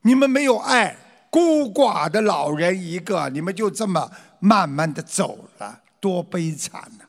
[0.04, 0.96] 你们没有爱，
[1.30, 4.10] 孤寡的老人一个，你们就这么
[4.40, 7.04] 慢慢的走了，多悲惨呐！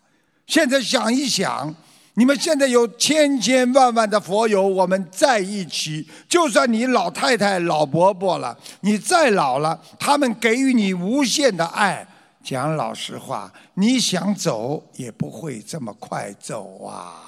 [0.49, 1.73] 现在想一想，
[2.19, 12.05] 你们现在有千千万万的佛友，我们在一起，就算你老太太、老伯伯了，你再老了，他们给予你无限的爱。
[12.43, 17.23] 讲老实话，你想走也不会这么快走啊！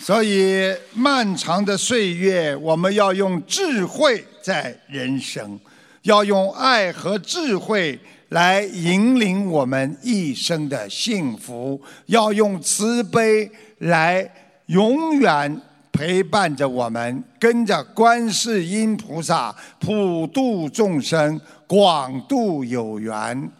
[0.00, 5.60] 所以漫长的岁月，我们要用智慧在人生，
[6.00, 14.30] 要用爱和智慧来引领我们一生的幸福，要用慈悲来
[14.66, 15.60] 永远。
[15.92, 23.50] 陪伴着我们，跟着观世音菩萨普度众生，广度有缘。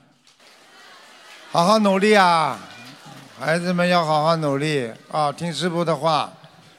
[1.51, 2.59] 好好努力啊，
[3.41, 5.33] 孩子们要好好努力啊！
[5.33, 6.31] 听师傅的话，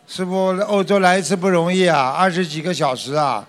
[0.06, 3.44] 师傅欧洲来一次不容易啊，二十几个小时啊。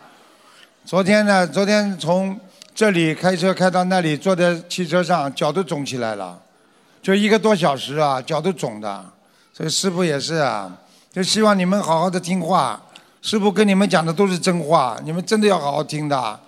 [0.86, 2.40] 昨天呢，昨天从
[2.78, 6.40] 这里开车开到那里，坐在汽车上，脚都肿起来了，
[7.02, 9.04] 就一个多小时啊，脚都肿的。
[9.52, 10.72] 所以师傅也是啊。
[11.12, 12.80] 就希望你们好好的听话，
[13.20, 16.38] 师傅跟你们讲的都是真话，你们真的要好好听的。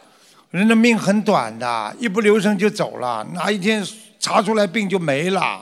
[0.52, 3.84] 人的命很短的，一不留神就走了，哪一天
[4.20, 5.60] 查出来病就没了。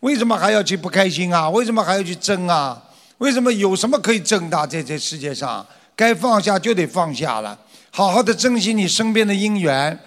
[0.00, 1.48] 为什么还要去不开心啊？
[1.48, 2.78] 为什么还要去争啊？
[3.16, 4.66] 为什么有什么可以争的？
[4.66, 5.66] 在这世界上，
[5.96, 7.58] 该放下就得放下了，
[7.90, 9.98] 好好的珍惜你身边的因缘，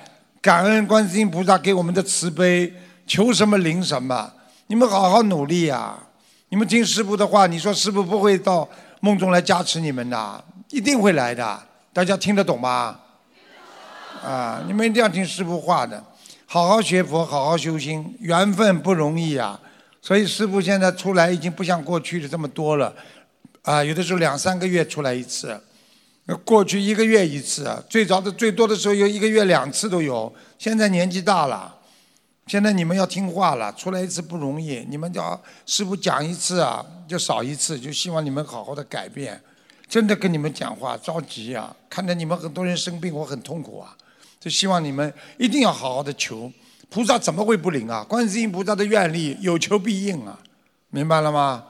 [0.44, 2.74] 感恩观世音菩萨给我们的慈悲，
[3.07, 4.30] 求什么灵什么。
[4.68, 5.98] 你们好好努力呀！
[6.49, 8.68] 你们听师傅的话，你说师傅不会到
[8.99, 11.64] 梦中来加持你们的，一定会来的。
[11.94, 12.99] 大家听得懂吗？
[14.22, 16.03] 啊，你们一定要听师傅话的，
[16.45, 19.57] 好好学佛，好好修心，缘分不容易啊。
[20.02, 22.94] 所以师傅现在出来已经不像过去的这么多了，
[23.61, 25.57] 啊，有的时候两三个月出来一次，
[26.26, 30.34] 那过去一个月一次，最早的最多的时候有一个月两次都有。
[30.58, 31.76] 现在年纪大了。
[32.48, 34.86] 现在你们要听话了，出来一次不容易。
[34.90, 39.41] 你们叫师傅讲一次啊，就少一次，就希望你们好好的改变。
[39.88, 43.95] 真的跟你们讲话着急啊，看着你们很多人生病，我很痛苦啊。
[44.41, 46.52] 就希望你们一定要好好的求，
[46.90, 48.04] 菩萨怎么会不灵啊？
[48.04, 50.38] 观世音菩萨的愿力有求必应啊，
[50.90, 51.64] 明白了吗？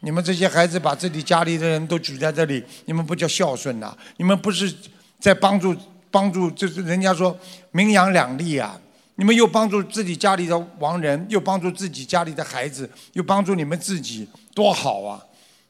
[0.00, 3.96] 你们这些孩子把自己家里的人都举在这里，你们不叫孝顺呐？
[4.18, 4.72] 你们不是
[5.18, 5.74] 在帮助
[6.10, 7.36] 帮助，就是人家说
[7.72, 8.80] 名扬两利啊。
[9.18, 15.18] 你们又帮助自己家里的亡人，又帮助自己家里的孩子，又帮助你们自己，多好啊！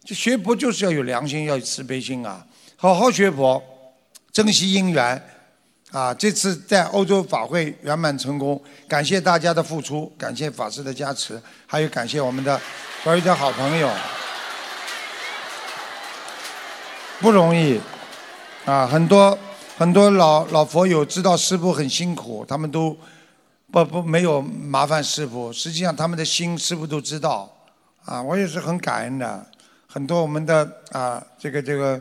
[0.05, 2.45] 就学佛就是要有良心，要有慈悲心啊！
[2.75, 3.63] 好好学佛，
[4.33, 5.23] 珍惜因缘
[5.97, 6.13] 啊！
[6.13, 12.61] 这次在欧洲法会圆满成功，感谢大家的付出，感谢法师的加持，还有感谢我们的
[13.03, 13.89] 所有的好朋友，
[17.19, 17.81] 不容易
[18.67, 18.87] 啊！
[18.87, 19.39] 很多
[19.79, 22.95] 很多老老佛友知道师父很辛苦，他们都。
[23.69, 25.53] 不不，没有麻烦师傅。
[25.53, 27.53] 实际上，他们的心师傅都知道。
[28.05, 29.45] 啊，我也是很感恩的。
[29.89, 32.01] 很多我们的啊，这个这个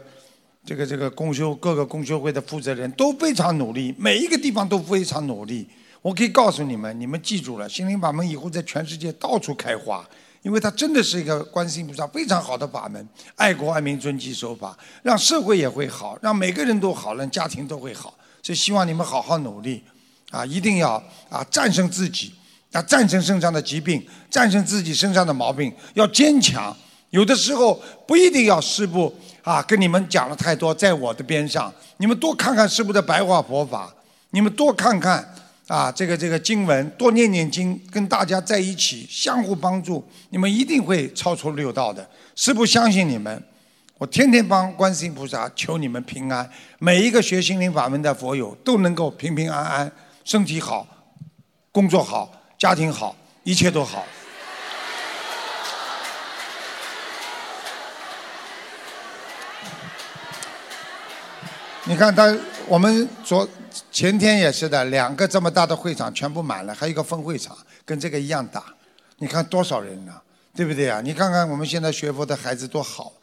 [0.66, 5.68] 这个这个公修各个公修会的负责人都非常努力，每一个地方都非常努力。
[6.02, 10.08] 我可以告诉你们，你们记住了，心灵法门以后在全世界到处开花，
[10.42, 18.16] 因为它真的是一个观世音菩萨非常好的法门，爱国爱民遵纪守法，让社会也会好，让每个人都好，让家庭都会好。
[18.42, 19.84] 所以希望你们好好努力，
[20.32, 22.34] 啊，一定要啊战胜自己，
[22.72, 26.76] 啊战胜身上的疾病，战胜自己身上的毛病，要坚强。
[27.12, 29.14] 有的时候不一定要师不
[29.46, 33.94] 啊跟你们讲了太多，在我的边上，你们多看看师傅的白话佛法，
[34.32, 35.34] 你们多看看
[35.68, 42.06] 啊这个这个经文，多念念经，跟大家在一起相互帮助，你们一定会超出六道的。
[42.36, 43.42] 师父相信你们。
[43.98, 46.50] 我天天帮观世音菩萨求你们平安，
[46.80, 49.90] 每一个学心灵法门的佛友都能够平平安安，
[50.26, 50.86] 身体好，
[51.72, 54.04] 工作好，家庭好，一切都好。
[61.88, 62.36] 你看他，
[62.68, 63.48] 我们昨
[63.92, 67.56] 前天也是的，两个这么大的会场全部满了，还有一个分会场
[67.86, 68.64] 跟这个一样大，
[69.18, 70.14] 你看多少人呢？
[70.56, 71.00] 对不对啊？
[71.02, 73.14] 你看看我们现在学佛的孩子多好。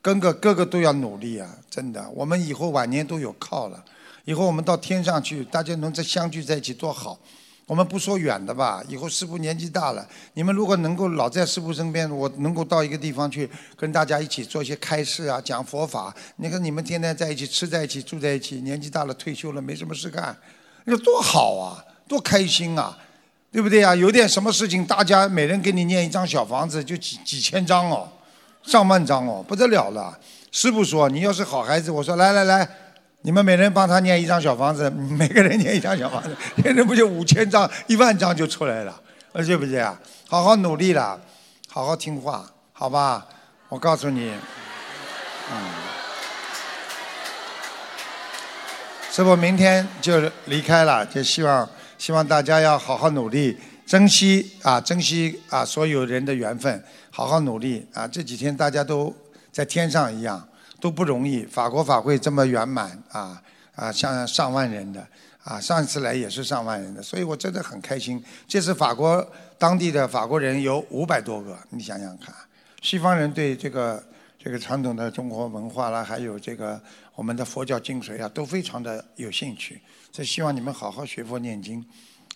[0.00, 1.50] 跟个个个都要努力啊！
[1.68, 3.84] 真的，我们以后晚年都有靠了。
[4.24, 7.18] 以后我们到天上去，大家能再相聚在一起多好。
[7.66, 16.14] 我们不说远的吧，以后师傅年纪大了，你们如果能够老在师傅身边，我能够到一个地方去跟大家一起做一些开示啊，讲佛法。
[16.36, 20.36] 你看你们天天在一起吃在一起住在一起，年纪大了退休了没什么事干，
[20.84, 22.96] 那多好啊，多开心啊，
[23.50, 23.96] 对不对啊？
[23.96, 28.08] 有点什么事情，大家每人给你念一张小房子，就几几千张哦。
[28.62, 30.18] 上万张哦，不得了了！
[30.50, 32.68] 师傅说，你要是好孩子，我说来来来，
[33.26, 36.30] 你们每人帮他念一张小房子， 每个人念一张小房子，
[36.62, 39.98] 现在不就五千张、一万张就出来了，对不对啊？
[40.28, 41.20] 好好努力了，
[41.68, 43.26] 好好听话，好吧？
[43.68, 44.32] 我告诉你，
[45.50, 45.58] 嗯，
[49.10, 56.80] 师傅明天就离开了，就希望希望大家要好好努力，珍惜啊，珍惜啊，所有人的缘分。
[57.10, 58.06] 好好努力啊！
[58.06, 59.12] 这几天大家都
[59.50, 60.46] 在天上一样，
[60.80, 61.44] 都不容易。
[61.44, 63.42] 法国法会这么圆满啊
[63.74, 65.06] 啊，像上万人的
[65.42, 68.22] 啊，上一次来也是上万人的，所以我真的很开心。
[68.48, 69.26] 这次法国
[69.58, 72.34] 当地的法国人有五百多个，你想想看，
[72.82, 74.02] 西方人对这个
[74.38, 76.80] 这个传统的中国文化啦，还有这个
[77.14, 79.80] 我们的佛教精髓啊，都非常的有兴趣。
[80.12, 81.84] 所以希望你们好好学佛念经。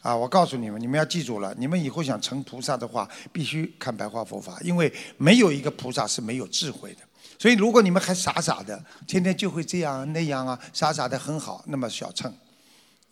[0.03, 7.01] 啊，我告诉你们，你们要记住了，你们以后想成菩萨的话，必须看白话佛法，因为没有一个菩萨是没有智慧的。
[7.41, 12.31] 所以，如果你们还傻傻的，天天就会这样那样啊，傻傻的很好，那么小乘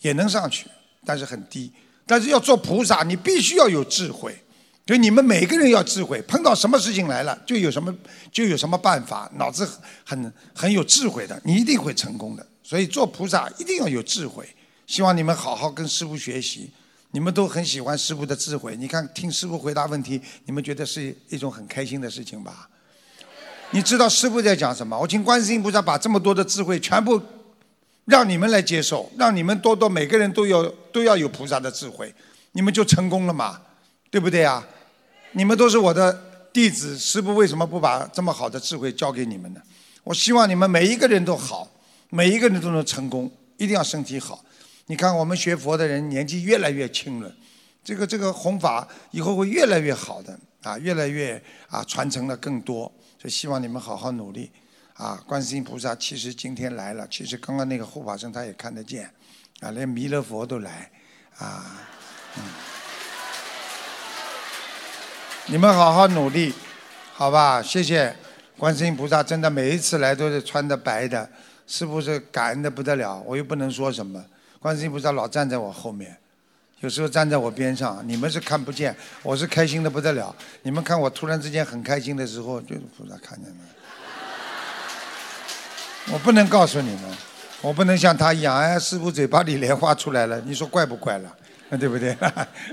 [0.00, 0.68] 也能上去，
[1.06, 1.72] 但是很低。
[2.04, 4.38] 但是要做菩萨，你必须要有智慧。
[4.86, 7.94] 所以你们每个人要智慧，碰到什么事情来了，就有什么
[8.30, 9.66] 就有什么办法，脑子
[10.04, 12.46] 很很有智慧的，你一定会成功的。
[12.62, 14.46] 所以做菩萨一定要有智慧。
[14.86, 16.70] 希望你们好好跟师傅学习，
[17.12, 18.76] 你们都很喜欢师傅的智慧。
[18.76, 22.68] 你看，听师傅回答问题，你们觉得是一种很开心的事情吧？
[23.70, 24.98] 你知道师傅在讲什么？
[24.98, 27.20] 我请观世音菩萨把这么多的智慧全部
[28.06, 32.14] 让你们来接受，让你们多多每个人都有都要有菩萨的智慧，
[32.52, 33.60] 你们就成功了嘛？
[34.10, 34.66] 对不对啊？
[35.32, 39.60] 你们都是我的弟子，师傅为什么不把这么好的智慧教给你们呢？
[40.04, 41.68] 我希望你们每一个人都好，
[42.08, 44.42] 每一个人都能成功，一定要身体好。
[44.86, 47.30] 你看，我们学佛的人年纪越来越轻了，
[47.84, 52.90] 这个这个弘法以后会越来越好的啊，越来越啊传承的更多，
[53.20, 54.50] 所以希望你们好好努力
[54.94, 55.20] 啊！
[55.26, 59.10] 观世音菩萨其实今天来了，其实刚刚那个护法神他也看得见
[59.60, 60.90] 啊，连弥勒佛都来
[61.38, 61.80] 啊，
[62.36, 62.42] 嗯，
[65.46, 66.54] 你们好好努力，
[67.12, 67.60] 好吧？
[67.60, 68.14] 谢谢
[68.56, 71.28] 观世音菩萨，真的每一次来都是穿的白的，
[71.66, 73.20] 是不是感恩的不得了？
[73.26, 74.24] 我又不能说什么。
[74.60, 76.16] 观世音菩萨老站在我后面，
[76.80, 80.34] 有时候站在我边上，你们是看不见，我是开心的不得了。
[80.62, 83.56] 你们看我突然之间很开心的时候，就是菩萨看见了。
[86.12, 87.02] 我不能告诉你们，
[87.60, 91.34] 我不能像他一样，哎，师傅嘴巴里莲花出来了，你说怪不怪了？
[91.78, 92.16] 对不对？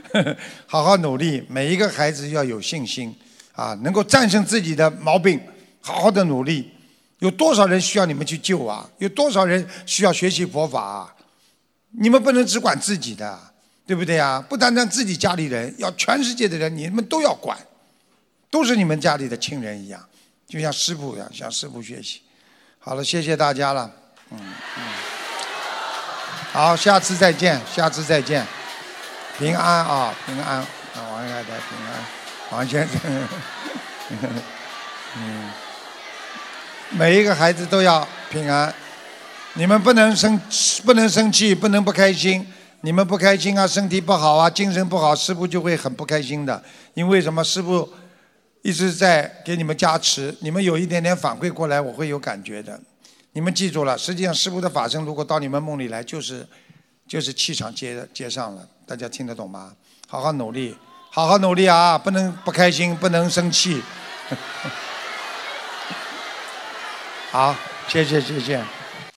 [0.67, 3.13] 好好努力，每一个孩子要有信心
[3.53, 5.41] 啊，能够战胜自己的毛病，
[5.81, 6.71] 好好的努力。
[7.19, 8.89] 有多少人需要你们去救啊？
[8.99, 11.13] 有多少人需要学习佛法啊？
[11.99, 13.37] 你们不能只管自己的，
[13.85, 14.43] 对不对啊？
[14.49, 17.57] 不单单自己家里人，要全世界的人，你们都要管，
[18.49, 20.03] 都是你们家里的亲人一样，
[20.47, 22.21] 就像师傅一样，向师傅学习。
[22.79, 23.91] 好了，谢谢大家了，
[24.31, 24.83] 嗯嗯，
[26.51, 28.45] 好，下次再见，下次再见，
[29.37, 30.67] 平安啊，平安，啊，
[31.11, 32.03] 王太太平安，
[32.51, 33.27] 王先生，
[35.17, 35.51] 嗯，
[36.91, 38.73] 每一个孩子都要平安。
[39.57, 40.37] 你们不能生，
[40.83, 42.45] 不能生气，不能不开心。
[42.81, 46.63] 你们不开心啊，身体不好啊，精神不好，师傅就会很不开心的。
[46.93, 47.43] 因为什么？
[47.43, 47.91] 师傅
[48.61, 52.79] 一直在给你们加持，你们有一点点反馈过来，我会有感觉的。
[53.33, 56.47] 你们记住了，实际上师傅的法身如果到你们梦里来，就是
[57.07, 59.73] 就是气场接接上了，大家听得懂吗？
[60.07, 60.77] 好好努力，
[61.09, 61.97] 好好努力啊！
[61.97, 63.81] 不能不开心，不能生气。
[67.31, 67.55] 好，
[67.87, 68.84] 谢谢谢谢。